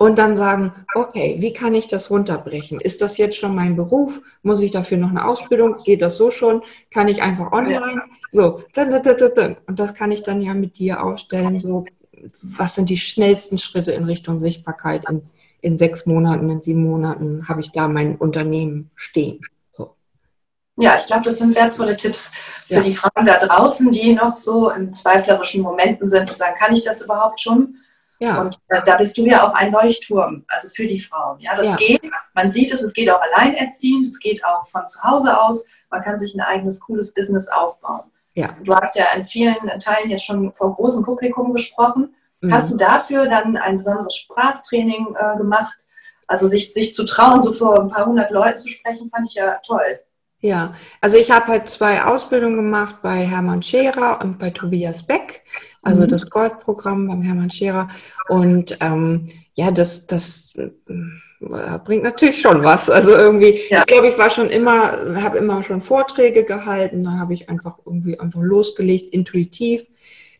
und 0.00 0.16
dann 0.16 0.36
sagen, 0.36 0.72
okay, 0.94 1.34
wie 1.40 1.52
kann 1.52 1.74
ich 1.74 1.88
das 1.88 2.08
runterbrechen? 2.08 2.78
Ist 2.80 3.02
das 3.02 3.18
jetzt 3.18 3.36
schon 3.36 3.56
mein 3.56 3.74
Beruf? 3.74 4.20
Muss 4.42 4.60
ich 4.60 4.70
dafür 4.70 4.96
noch 4.96 5.10
eine 5.10 5.26
Ausbildung? 5.26 5.74
Geht 5.84 6.02
das 6.02 6.16
so 6.16 6.30
schon? 6.30 6.62
Kann 6.92 7.08
ich 7.08 7.20
einfach 7.20 7.50
online? 7.50 8.02
So, 8.30 8.62
und 8.76 9.80
das 9.80 9.94
kann 9.94 10.12
ich 10.12 10.22
dann 10.22 10.40
ja 10.40 10.54
mit 10.54 10.78
dir 10.78 11.02
aufstellen. 11.02 11.58
So, 11.58 11.84
was 12.42 12.76
sind 12.76 12.90
die 12.90 12.96
schnellsten 12.96 13.58
Schritte 13.58 13.90
in 13.90 14.04
Richtung 14.04 14.38
Sichtbarkeit? 14.38 15.02
In, 15.10 15.22
in 15.60 15.76
sechs 15.76 16.06
Monaten, 16.06 16.48
in 16.50 16.62
sieben 16.62 16.84
Monaten 16.84 17.48
habe 17.48 17.60
ich 17.60 17.72
da 17.72 17.88
mein 17.88 18.16
Unternehmen 18.16 18.90
stehen. 18.94 19.40
So. 19.72 19.94
Ja, 20.76 20.96
ich 20.96 21.06
glaube, 21.06 21.24
das 21.24 21.38
sind 21.38 21.54
wertvolle 21.54 21.96
Tipps 21.96 22.30
für 22.66 22.74
ja. 22.74 22.80
die 22.80 22.92
Frauen 22.92 23.26
da 23.26 23.38
draußen, 23.38 23.90
die 23.90 24.14
noch 24.14 24.36
so 24.36 24.70
in 24.70 24.92
zweiflerischen 24.92 25.62
Momenten 25.62 26.08
sind 26.08 26.30
und 26.30 26.38
sagen, 26.38 26.56
kann 26.58 26.72
ich 26.72 26.84
das 26.84 27.02
überhaupt 27.02 27.40
schon? 27.40 27.76
Ja. 28.20 28.40
Und 28.40 28.56
äh, 28.68 28.82
da 28.84 28.96
bist 28.96 29.16
du 29.16 29.26
ja 29.26 29.46
auch 29.46 29.54
ein 29.54 29.72
Leuchtturm, 29.72 30.44
also 30.48 30.68
für 30.68 30.86
die 30.86 30.98
Frauen. 30.98 31.38
Ja, 31.38 31.54
das 31.54 31.66
ja. 31.66 31.76
geht. 31.76 32.02
Man 32.34 32.52
sieht 32.52 32.72
es, 32.72 32.82
es 32.82 32.92
geht 32.92 33.10
auch 33.10 33.20
alleinerziehend, 33.20 34.06
es 34.06 34.18
geht 34.18 34.44
auch 34.44 34.66
von 34.66 34.86
zu 34.88 35.02
Hause 35.02 35.40
aus. 35.40 35.64
Man 35.90 36.02
kann 36.02 36.18
sich 36.18 36.34
ein 36.34 36.40
eigenes 36.40 36.80
cooles 36.80 37.14
Business 37.14 37.48
aufbauen. 37.48 38.10
Ja. 38.34 38.56
Du 38.62 38.74
hast 38.74 38.94
ja 38.94 39.06
in 39.16 39.24
vielen 39.24 39.56
Teilen 39.80 40.10
jetzt 40.10 40.24
schon 40.24 40.52
vor 40.52 40.74
großem 40.74 41.02
Publikum 41.02 41.52
gesprochen. 41.52 42.14
Mhm. 42.40 42.52
Hast 42.52 42.70
du 42.70 42.76
dafür 42.76 43.28
dann 43.28 43.56
ein 43.56 43.78
besonderes 43.78 44.14
Sprachtraining 44.16 45.14
äh, 45.18 45.36
gemacht? 45.36 45.76
Also 46.26 46.46
sich, 46.46 46.74
sich 46.74 46.94
zu 46.94 47.04
trauen, 47.04 47.42
so 47.42 47.52
vor 47.52 47.80
ein 47.80 47.88
paar 47.88 48.06
hundert 48.06 48.30
Leuten 48.30 48.58
zu 48.58 48.68
sprechen, 48.68 49.10
fand 49.14 49.28
ich 49.28 49.34
ja 49.34 49.58
toll. 49.66 50.00
Ja, 50.40 50.74
also 51.00 51.16
ich 51.16 51.30
habe 51.30 51.46
halt 51.46 51.68
zwei 51.68 52.04
Ausbildungen 52.04 52.54
gemacht 52.54 52.96
bei 53.02 53.26
Hermann 53.26 53.62
Scherer 53.62 54.20
und 54.22 54.38
bei 54.38 54.50
Tobias 54.50 55.02
Beck, 55.02 55.42
also 55.82 56.02
mhm. 56.02 56.08
das 56.08 56.30
Goldprogramm 56.30 57.08
beim 57.08 57.22
Hermann 57.22 57.50
Scherer. 57.50 57.88
Und 58.28 58.76
ähm, 58.80 59.26
ja, 59.54 59.72
das, 59.72 60.06
das 60.06 60.54
äh, 60.54 61.78
bringt 61.84 62.04
natürlich 62.04 62.40
schon 62.40 62.62
was. 62.62 62.88
Also 62.88 63.16
irgendwie, 63.16 63.58
ja. 63.68 63.80
ich 63.80 63.86
glaube, 63.86 64.08
ich 64.08 64.18
war 64.18 64.30
schon 64.30 64.50
immer, 64.50 64.92
habe 65.22 65.38
immer 65.38 65.62
schon 65.64 65.80
Vorträge 65.80 66.44
gehalten, 66.44 67.02
da 67.02 67.12
habe 67.12 67.34
ich 67.34 67.48
einfach 67.48 67.78
irgendwie 67.84 68.20
einfach 68.20 68.40
losgelegt, 68.40 69.12
intuitiv 69.12 69.88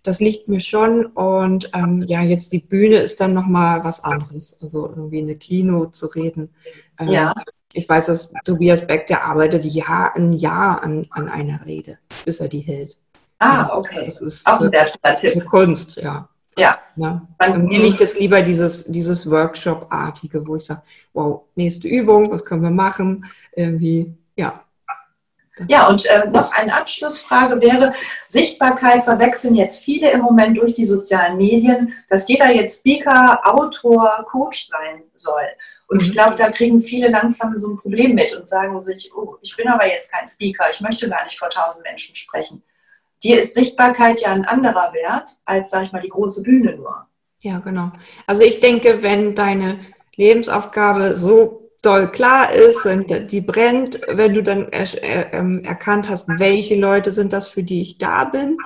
das 0.02 0.20
liegt 0.20 0.48
mir 0.48 0.60
schon. 0.60 1.06
Und 1.06 1.70
ähm, 1.74 2.04
ja, 2.06 2.22
jetzt 2.22 2.52
die 2.52 2.60
Bühne 2.60 2.96
ist 2.96 3.20
dann 3.20 3.34
nochmal 3.34 3.84
was 3.84 4.02
anderes. 4.04 4.58
Also 4.60 4.88
irgendwie 4.88 5.22
eine 5.22 5.36
Kino 5.36 5.86
zu 5.86 6.06
reden. 6.06 6.50
Ähm, 6.98 7.08
ja. 7.08 7.34
Ich 7.74 7.88
weiß, 7.88 8.06
dass 8.06 8.32
Tobias 8.44 8.86
Beck, 8.86 9.06
der 9.08 9.24
arbeitet 9.24 9.64
Jahr, 9.64 10.16
ein 10.16 10.32
Jahr 10.32 10.82
an, 10.82 11.06
an 11.10 11.28
einer 11.28 11.64
Rede, 11.66 11.98
bis 12.24 12.40
er 12.40 12.48
die 12.48 12.60
hält. 12.60 12.96
Ah, 13.38 13.62
also, 13.62 13.74
okay. 13.74 14.04
Das 14.04 14.20
ist 14.20 14.46
auch 14.46 14.60
ein 14.60 14.70
sehr 14.70 15.16
Tipp. 15.16 15.44
Kunst, 15.46 15.96
ja. 15.96 16.28
Ja. 16.56 16.78
ja. 16.96 17.22
mir 17.56 17.80
liegt 17.80 18.00
es 18.00 18.18
lieber 18.18 18.42
dieses, 18.42 18.84
dieses 18.86 19.30
Workshop-artige, 19.30 20.44
wo 20.46 20.56
ich 20.56 20.64
sage, 20.64 20.82
wow, 21.12 21.42
nächste 21.54 21.86
Übung, 21.86 22.30
was 22.30 22.44
können 22.44 22.62
wir 22.62 22.70
machen? 22.70 23.24
Irgendwie, 23.54 24.12
ja. 24.36 24.64
Ja, 25.66 25.88
und 25.88 26.06
äh, 26.06 26.28
noch 26.28 26.52
eine 26.52 26.74
Abschlussfrage 26.74 27.60
wäre, 27.60 27.92
Sichtbarkeit 28.28 29.04
verwechseln 29.04 29.54
jetzt 29.54 29.84
viele 29.84 30.10
im 30.10 30.20
Moment 30.20 30.58
durch 30.58 30.74
die 30.74 30.84
sozialen 30.84 31.36
Medien, 31.36 31.94
dass 32.08 32.28
jeder 32.28 32.50
jetzt 32.50 32.80
Speaker, 32.80 33.40
Autor, 33.44 34.24
Coach 34.28 34.68
sein 34.68 35.02
soll. 35.14 35.48
Und 35.88 36.02
ich 36.02 36.08
mhm. 36.08 36.12
glaube, 36.12 36.34
da 36.36 36.50
kriegen 36.50 36.78
viele 36.78 37.08
langsam 37.08 37.58
so 37.58 37.68
ein 37.68 37.76
Problem 37.76 38.14
mit 38.14 38.36
und 38.36 38.46
sagen 38.46 38.82
sich, 38.84 39.10
oh, 39.14 39.36
ich 39.42 39.56
bin 39.56 39.68
aber 39.68 39.86
jetzt 39.86 40.12
kein 40.12 40.28
Speaker, 40.28 40.66
ich 40.70 40.80
möchte 40.80 41.08
gar 41.08 41.24
nicht 41.24 41.38
vor 41.38 41.50
tausend 41.50 41.82
Menschen 41.82 42.14
sprechen. 42.14 42.62
Dir 43.22 43.40
ist 43.40 43.54
Sichtbarkeit 43.54 44.20
ja 44.20 44.32
ein 44.32 44.44
anderer 44.44 44.92
Wert 44.92 45.30
als, 45.44 45.70
sag 45.70 45.84
ich 45.84 45.92
mal, 45.92 46.02
die 46.02 46.08
große 46.08 46.42
Bühne 46.42 46.76
nur. 46.76 47.06
Ja, 47.40 47.58
genau. 47.58 47.90
Also 48.26 48.42
ich 48.42 48.60
denke, 48.60 49.02
wenn 49.02 49.34
deine 49.34 49.80
Lebensaufgabe 50.14 51.16
so 51.16 51.67
doll 51.88 52.10
klar 52.10 52.52
ist 52.52 52.84
und 52.84 53.32
die 53.32 53.40
brennt, 53.40 54.00
wenn 54.08 54.34
du 54.34 54.42
dann 54.42 54.68
er, 54.68 55.32
ähm, 55.32 55.62
erkannt 55.64 56.08
hast, 56.08 56.28
welche 56.28 56.74
Leute 56.74 57.10
sind 57.10 57.32
das, 57.32 57.48
für 57.48 57.62
die 57.62 57.80
ich 57.80 57.96
da 57.96 58.24
bin, 58.24 58.58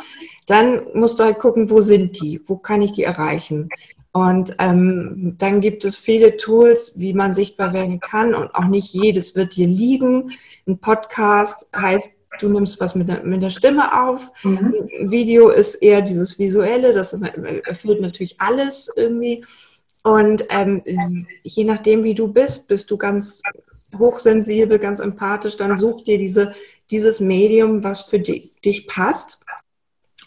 dann 0.46 0.82
musst 0.94 1.20
du 1.20 1.24
halt 1.24 1.38
gucken, 1.38 1.70
wo 1.70 1.80
sind 1.80 2.20
die, 2.20 2.40
wo 2.46 2.56
kann 2.56 2.82
ich 2.82 2.92
die 2.92 3.04
erreichen. 3.04 3.68
Und 4.11 4.56
ähm, 4.58 5.37
dann 5.38 5.61
gibt 5.61 5.85
es 5.85 5.96
viele 5.96 6.37
Tools, 6.37 6.92
wie 6.96 7.14
man 7.14 7.32
sichtbar 7.32 7.72
werden 7.72 8.00
kann 8.00 8.35
und 8.35 8.54
auch 8.54 8.66
nicht 8.66 8.92
jedes 8.92 9.37
wird 9.37 9.56
dir 9.56 9.68
liegen. 9.68 10.30
Ein 10.66 10.78
Podcast 10.78 11.68
heißt, 11.74 12.11
du 12.40 12.48
nimmst 12.48 12.80
was 12.80 12.94
mit 12.94 13.08
der, 13.08 13.22
mit 13.22 13.42
der 13.42 13.50
Stimme 13.50 14.02
auf. 14.02 14.32
Mhm. 14.42 14.74
Ein 15.00 15.11
Video 15.11 15.48
ist 15.48 15.76
eher 15.76 16.02
dieses 16.02 16.38
Visuelle, 16.38 16.92
das 16.92 17.12
erfüllt 17.12 18.00
natürlich 18.00 18.40
alles 18.40 18.92
irgendwie. 18.96 19.44
Und 20.02 20.44
ähm, 20.48 21.26
je 21.42 21.64
nachdem, 21.64 22.02
wie 22.02 22.14
du 22.14 22.28
bist, 22.28 22.66
bist 22.68 22.90
du 22.90 22.96
ganz 22.96 23.40
hochsensibel, 23.96 24.78
ganz 24.78 25.00
empathisch, 25.00 25.56
dann 25.56 25.78
such 25.78 26.02
dir 26.02 26.18
diese, 26.18 26.52
dieses 26.90 27.20
Medium, 27.20 27.84
was 27.84 28.02
für 28.02 28.18
dich, 28.18 28.54
dich 28.62 28.86
passt. 28.88 29.38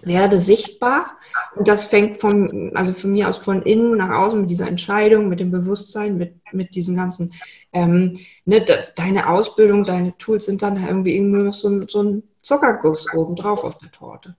Werde 0.02 0.40
sichtbar. 0.40 1.18
Und 1.56 1.68
das 1.68 1.86
fängt 1.86 2.18
von, 2.18 2.72
also 2.76 2.94
von 2.94 3.12
mir 3.12 3.28
aus 3.28 3.38
von 3.38 3.64
innen 3.64 3.98
nach 3.98 4.12
außen 4.12 4.42
mit 4.42 4.50
dieser 4.50 4.68
Entscheidung, 4.68 5.28
mit 5.28 5.40
dem 5.40 5.52
Bewusstsein, 5.52 6.18
mit, 6.18 6.36
mit 6.54 6.76
diesen 6.76 6.96
ganzen, 6.96 7.34
ähm, 7.74 8.18
ne, 8.46 8.64
deine 8.96 9.30
Ausbildung, 9.30 9.84
deine 9.84 10.18
Tools 10.18 10.46
sind 10.46 10.62
dann 10.62 10.82
irgendwie 10.82 11.16
irgendwie 11.16 11.44
noch 11.44 11.54
so, 11.54 11.82
so 11.88 12.04
ein 12.04 12.24
Zuckerguss 12.42 13.14
obendrauf 13.14 13.64
auf 13.64 13.78
der 13.80 13.92
Torte. 13.92 14.36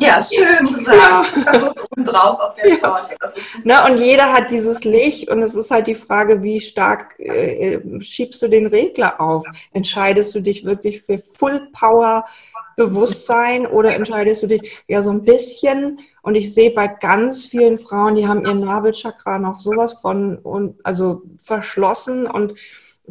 Ja, 0.00 0.22
schön 0.22 0.72
gesagt. 0.72 1.32
Ja. 1.36 1.68
auf 1.68 2.54
der 2.54 2.80
Torte. 2.80 3.16
Ja. 3.64 3.86
und 3.86 3.98
jeder 3.98 4.32
hat 4.32 4.50
dieses 4.50 4.84
Licht 4.84 5.28
und 5.28 5.42
es 5.42 5.54
ist 5.54 5.70
halt 5.70 5.86
die 5.86 5.94
Frage, 5.94 6.42
wie 6.42 6.60
stark 6.60 7.18
äh, 7.18 7.80
schiebst 8.00 8.40
du 8.42 8.48
den 8.48 8.66
Regler 8.66 9.20
auf? 9.20 9.44
Entscheidest 9.72 10.34
du 10.34 10.40
dich 10.40 10.64
wirklich 10.64 11.02
für 11.02 11.18
Full 11.18 11.68
Power 11.72 12.24
Bewusstsein 12.76 13.66
oder 13.66 13.94
entscheidest 13.94 14.42
du 14.42 14.46
dich 14.46 14.82
ja 14.88 15.02
so 15.02 15.10
ein 15.10 15.24
bisschen? 15.24 16.00
Und 16.22 16.36
ich 16.36 16.54
sehe 16.54 16.70
bei 16.70 16.86
ganz 16.86 17.44
vielen 17.46 17.78
Frauen, 17.78 18.14
die 18.14 18.26
haben 18.26 18.46
ihr 18.46 18.54
Nabelchakra 18.54 19.38
noch 19.38 19.60
sowas 19.60 19.94
von 19.94 20.38
und 20.38 20.80
also 20.84 21.22
verschlossen 21.36 22.26
und 22.26 22.54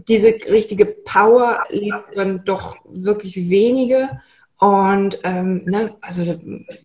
diese 0.08 0.30
richtige 0.50 0.86
Power 0.86 1.60
liegt 1.70 2.15
dann 2.15 2.44
doch 2.46 2.78
wirklich 2.86 3.50
wenige. 3.50 4.22
Und 4.62 5.19
ähm, 5.24 5.63
ne, 5.65 5.95
also, 6.02 6.21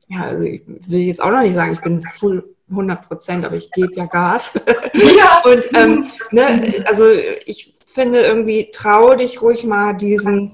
ja, 0.08 0.22
also 0.22 0.44
ich 0.44 0.62
will 0.66 1.00
jetzt 1.00 1.22
auch 1.22 1.30
noch 1.30 1.42
nicht 1.42 1.52
sagen, 1.52 1.74
ich 1.74 1.82
bin 1.82 2.02
full 2.02 2.56
100 2.70 3.06
Prozent, 3.06 3.44
aber 3.44 3.56
ich 3.56 3.70
gebe 3.70 3.94
ja 3.94 4.06
Gas. 4.06 4.58
Ja. 4.94 5.42
und 5.44 5.62
ähm, 5.74 6.06
ne, 6.30 6.82
also 6.86 7.04
ich 7.44 7.74
finde 7.84 8.20
irgendwie, 8.20 8.70
trau 8.72 9.14
dich 9.14 9.42
ruhig 9.42 9.64
mal 9.64 9.92
diesem, 9.92 10.52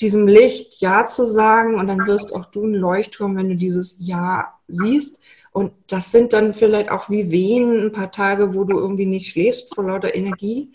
diesem 0.00 0.26
Licht 0.26 0.80
Ja 0.80 1.06
zu 1.06 1.24
sagen 1.24 1.76
und 1.76 1.86
dann 1.86 2.04
wirst 2.08 2.34
auch 2.34 2.46
du 2.46 2.64
ein 2.64 2.74
Leuchtturm, 2.74 3.36
wenn 3.36 3.48
du 3.48 3.54
dieses 3.54 3.98
Ja 4.00 4.54
siehst. 4.66 5.20
Und 5.52 5.72
das 5.86 6.10
sind 6.10 6.32
dann 6.32 6.52
vielleicht 6.52 6.90
auch 6.90 7.08
wie 7.10 7.30
Wehen 7.30 7.86
ein 7.86 7.92
paar 7.92 8.10
Tage, 8.10 8.56
wo 8.56 8.64
du 8.64 8.76
irgendwie 8.76 9.06
nicht 9.06 9.30
schläfst 9.30 9.72
vor 9.72 9.84
lauter 9.84 10.16
Energie. 10.16 10.72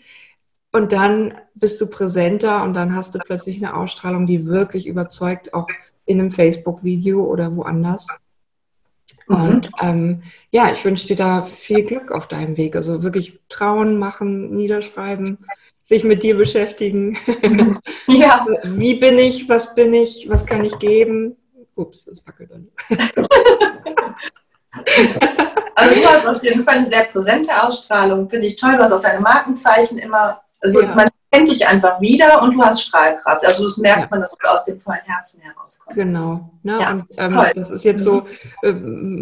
Und 0.72 0.92
dann 0.92 1.34
bist 1.54 1.80
du 1.80 1.86
präsenter 1.86 2.62
und 2.62 2.74
dann 2.74 2.94
hast 2.96 3.14
du 3.14 3.18
plötzlich 3.18 3.58
eine 3.58 3.76
Ausstrahlung, 3.76 4.26
die 4.26 4.46
wirklich 4.46 4.86
überzeugt, 4.86 5.52
auch 5.52 5.68
in 6.06 6.18
einem 6.18 6.30
Facebook-Video 6.30 7.22
oder 7.24 7.54
woanders. 7.56 8.08
Mhm. 9.28 9.36
Und 9.36 9.70
ähm, 9.80 10.22
ja, 10.50 10.72
ich 10.72 10.84
wünsche 10.84 11.06
dir 11.06 11.16
da 11.16 11.42
viel 11.42 11.82
Glück 11.82 12.10
auf 12.10 12.26
deinem 12.26 12.56
Weg. 12.56 12.74
Also 12.74 13.02
wirklich 13.02 13.38
trauen, 13.48 13.98
machen, 13.98 14.56
niederschreiben, 14.56 15.38
sich 15.78 16.04
mit 16.04 16.22
dir 16.22 16.36
beschäftigen. 16.36 17.18
Ja. 18.08 18.44
Wie 18.64 18.94
bin 18.96 19.18
ich? 19.18 19.48
Was 19.48 19.74
bin 19.74 19.94
ich? 19.94 20.28
Was 20.28 20.44
kann 20.44 20.64
ich 20.64 20.78
geben? 20.78 21.36
Ups, 21.76 22.04
das 22.04 22.26
wackelt 22.26 22.50
dann. 22.50 22.68
Also 25.74 26.00
du 26.00 26.06
hast 26.06 26.26
auf 26.26 26.42
jeden 26.44 26.64
Fall 26.64 26.76
eine 26.76 26.86
sehr 26.86 27.04
präsente 27.04 27.62
Ausstrahlung. 27.62 28.28
Finde 28.28 28.46
ich 28.46 28.56
toll. 28.56 28.76
Du 28.76 28.82
hast 28.82 28.92
auch 28.92 29.00
deine 29.00 29.20
Markenzeichen 29.20 29.98
immer 29.98 30.41
also 30.62 30.80
ja. 30.80 30.94
man 30.94 31.08
kennt 31.32 31.48
dich 31.48 31.66
einfach 31.66 32.00
wieder 32.00 32.42
und 32.42 32.54
du 32.54 32.62
hast 32.62 32.82
Strahlkraft. 32.82 33.44
Also 33.44 33.64
das 33.64 33.78
merkt 33.78 34.02
ja. 34.02 34.08
man, 34.10 34.20
dass 34.20 34.32
es 34.32 34.48
aus 34.48 34.64
dem 34.64 34.78
vollen 34.78 35.00
Herzen 35.04 35.40
herauskommt. 35.40 35.96
Genau. 35.96 36.50
Ne? 36.62 36.78
Ja, 36.80 36.92
und 36.92 37.04
ähm, 37.16 37.46
das 37.54 37.70
ist 37.70 37.84
jetzt 37.84 38.04
so, 38.04 38.26
äh, 38.62 38.72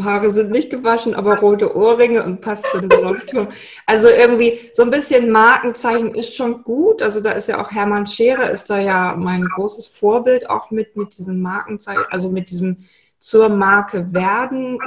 Haare 0.02 0.30
sind 0.30 0.50
nicht 0.50 0.70
gewaschen, 0.70 1.14
aber 1.14 1.38
rote 1.38 1.74
Ohrringe 1.74 2.22
und 2.24 2.40
passt 2.40 2.66
zu 2.66 2.80
dem 2.80 2.90
Leuchtturm. 2.90 3.48
Also 3.86 4.08
irgendwie 4.08 4.70
so 4.72 4.82
ein 4.82 4.90
bisschen 4.90 5.30
Markenzeichen 5.30 6.14
ist 6.14 6.36
schon 6.36 6.62
gut. 6.62 7.00
Also 7.00 7.20
da 7.20 7.30
ist 7.30 7.48
ja 7.48 7.62
auch 7.62 7.70
Hermann 7.70 8.06
Scherer, 8.06 8.50
ist 8.50 8.68
da 8.68 8.78
ja 8.78 9.14
mein 9.16 9.42
großes 9.42 9.86
Vorbild 9.86 10.50
auch 10.50 10.70
mit, 10.70 10.96
mit 10.96 11.16
diesem 11.16 11.40
Markenzeichen, 11.40 12.04
also 12.10 12.28
mit 12.28 12.50
diesem 12.50 12.76
zur 13.18 13.48
Marke 13.48 14.12
werden. 14.12 14.78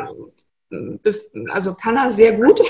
Also 1.49 1.73
kann 1.73 1.95
er 1.95 2.11
sehr 2.11 2.33
gut. 2.33 2.61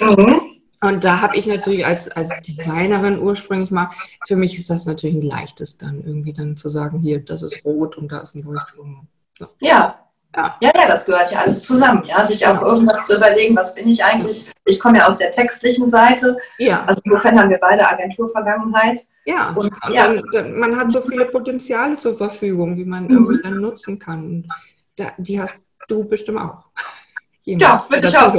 Mhm. 0.00 0.55
Und 0.82 1.04
da 1.04 1.20
habe 1.20 1.36
ich 1.36 1.46
natürlich 1.46 1.86
als, 1.86 2.10
als 2.10 2.30
Designerin 2.40 3.18
ursprünglich 3.18 3.70
mal, 3.70 3.90
für 4.26 4.36
mich 4.36 4.58
ist 4.58 4.68
das 4.68 4.86
natürlich 4.86 5.16
ein 5.16 5.22
leichtes 5.22 5.78
dann 5.78 6.04
irgendwie 6.04 6.32
dann 6.32 6.56
zu 6.56 6.68
sagen, 6.68 6.98
hier, 6.98 7.20
das 7.20 7.42
ist 7.42 7.64
rot 7.64 7.96
und 7.96 8.12
da 8.12 8.18
ist 8.18 8.34
ein 8.34 8.42
Leuchtturm. 8.42 9.08
Ja. 9.38 9.48
ja. 9.60 10.06
Ja. 10.36 10.54
ja, 10.60 10.70
das 10.86 11.06
gehört 11.06 11.30
ja 11.30 11.38
alles 11.38 11.62
zusammen, 11.62 12.04
ja, 12.04 12.26
sich 12.26 12.46
auch 12.46 12.60
irgendwas 12.60 13.06
zu 13.06 13.16
überlegen, 13.16 13.56
was 13.56 13.74
bin 13.74 13.88
ich 13.88 14.04
eigentlich? 14.04 14.44
Ich 14.66 14.78
komme 14.78 14.98
ja 14.98 15.06
aus 15.08 15.16
der 15.16 15.30
textlichen 15.30 15.88
Seite, 15.88 16.36
ja. 16.58 16.84
also 16.84 17.00
insofern 17.04 17.40
haben 17.40 17.48
wir 17.48 17.58
beide 17.58 17.88
Agenturvergangenheit. 17.88 19.00
Ja, 19.24 19.54
und, 19.56 19.72
und 19.82 19.94
ja. 19.94 20.12
Dann, 20.32 20.58
man 20.58 20.76
hat 20.76 20.92
so 20.92 21.00
viele 21.00 21.24
Potenziale 21.26 21.96
zur 21.96 22.14
Verfügung, 22.16 22.76
wie 22.76 22.84
man 22.84 23.04
mhm. 23.04 23.12
irgendwie 23.12 23.42
dann 23.42 23.60
nutzen 23.62 23.98
kann. 23.98 24.24
Und 24.24 24.48
da, 24.96 25.12
die 25.16 25.40
hast 25.40 25.58
du 25.88 26.04
bestimmt 26.04 26.38
auch. 26.38 26.66
Jemand, 27.42 27.62
ja, 27.62 27.86
würde 27.88 28.08
ich 28.08 28.18
auch. 28.18 28.34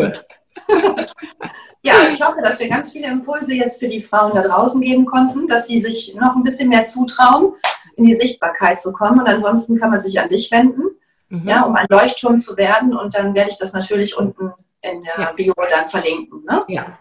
Ja, 1.88 2.10
ich 2.14 2.22
hoffe, 2.22 2.42
dass 2.44 2.60
wir 2.60 2.68
ganz 2.68 2.92
viele 2.92 3.08
Impulse 3.08 3.54
jetzt 3.54 3.80
für 3.80 3.88
die 3.88 4.02
Frauen 4.02 4.34
da 4.34 4.42
draußen 4.42 4.82
geben 4.82 5.06
konnten, 5.06 5.48
dass 5.48 5.68
sie 5.68 5.80
sich 5.80 6.16
noch 6.16 6.36
ein 6.36 6.44
bisschen 6.44 6.70
mehr 6.70 6.86
zutrauen, 6.86 7.54
in 7.96 8.06
die 8.06 8.16
Sichtbarkeit 8.16 8.82
zu 8.82 8.92
kommen. 8.92 9.20
Und 9.20 9.28
ansonsten 9.28 9.80
kann 9.80 9.92
man 9.92 10.02
sich 10.02 10.20
an 10.20 10.30
dich 10.30 10.52
wenden, 10.52 10.84
mhm. 11.30 11.48
ja, 11.48 11.64
um 11.64 11.76
ein 11.76 11.86
Leuchtturm 11.90 12.40
zu 12.40 12.58
werden. 12.58 12.96
Und 12.96 13.16
dann 13.16 13.34
werde 13.34 13.52
ich 13.52 13.58
das 13.58 13.72
natürlich 13.72 14.18
unten 14.18 14.52
in 14.82 15.02
der 15.02 15.26
Ja. 15.26 15.32
Bio 15.32 15.54
dann 15.70 15.88
verlinken. 15.88 16.44
Ne? 16.44 16.64
Ja. 16.68 17.00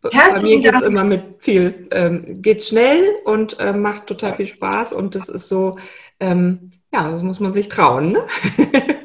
Bei 0.00 0.10
Herzlichen 0.10 0.42
mir 0.42 0.60
geht 0.60 0.74
es 0.74 0.82
immer 0.82 1.04
mit 1.04 1.22
viel, 1.38 1.86
ähm, 1.92 2.42
geht 2.42 2.64
schnell 2.64 3.04
und 3.24 3.56
ähm, 3.60 3.82
macht 3.82 4.08
total 4.08 4.34
viel 4.34 4.46
Spaß 4.46 4.92
und 4.94 5.14
das 5.14 5.28
ist 5.28 5.48
so, 5.48 5.78
ähm, 6.18 6.72
ja, 6.92 7.08
das 7.08 7.22
muss 7.22 7.38
man 7.38 7.52
sich 7.52 7.68
trauen, 7.68 8.08
ne? 8.08 8.22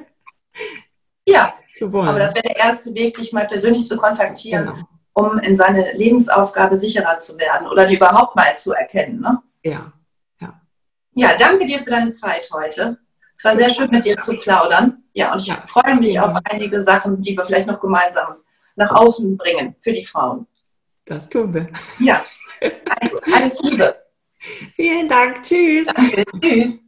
Ja, 1.79 1.85
zu 1.87 1.93
wollen. 1.93 2.07
aber 2.09 2.19
das 2.19 2.33
wäre 2.35 2.47
der 2.47 2.57
erste 2.57 2.93
Weg, 2.93 3.17
dich 3.17 3.33
mal 3.33 3.47
persönlich 3.47 3.87
zu 3.87 3.97
kontaktieren, 3.97 4.65
genau. 4.73 4.87
um 5.13 5.39
in 5.39 5.55
seine 5.55 5.93
Lebensaufgabe 5.93 6.77
sicherer 6.77 7.19
zu 7.19 7.37
werden 7.37 7.67
oder 7.67 7.85
die 7.85 7.95
überhaupt 7.95 8.35
mal 8.35 8.57
zu 8.57 8.73
erkennen. 8.73 9.21
Ne? 9.21 9.41
Ja. 9.63 9.93
Ja, 11.19 11.35
danke 11.35 11.65
dir 11.65 11.79
für 11.79 11.89
deine 11.89 12.13
Zeit 12.13 12.47
heute. 12.53 12.99
Es 13.35 13.43
war 13.43 13.55
sehr 13.55 13.71
schön, 13.71 13.89
mit 13.89 14.05
dir 14.05 14.17
zu 14.19 14.35
plaudern. 14.37 15.03
Ja, 15.13 15.31
und 15.31 15.41
ich 15.41 15.47
Ja. 15.47 15.63
freue 15.65 15.95
mich 15.95 16.13
Ja. 16.13 16.27
auf 16.27 16.39
einige 16.43 16.83
Sachen, 16.83 17.19
die 17.23 17.35
wir 17.35 17.43
vielleicht 17.43 17.65
noch 17.65 17.79
gemeinsam 17.79 18.35
nach 18.75 18.91
außen 18.91 19.35
bringen 19.35 19.75
für 19.79 19.93
die 19.93 20.03
Frauen. 20.03 20.45
Das 21.05 21.27
tun 21.27 21.51
wir. 21.55 21.69
Ja, 21.99 22.23
also 23.01 23.17
alles 23.33 23.59
Liebe. 23.63 23.95
Vielen 24.75 25.07
Dank. 25.07 25.41
Tschüss. 25.41 25.87
Danke. 25.87 26.23
Tschüss. 26.39 26.79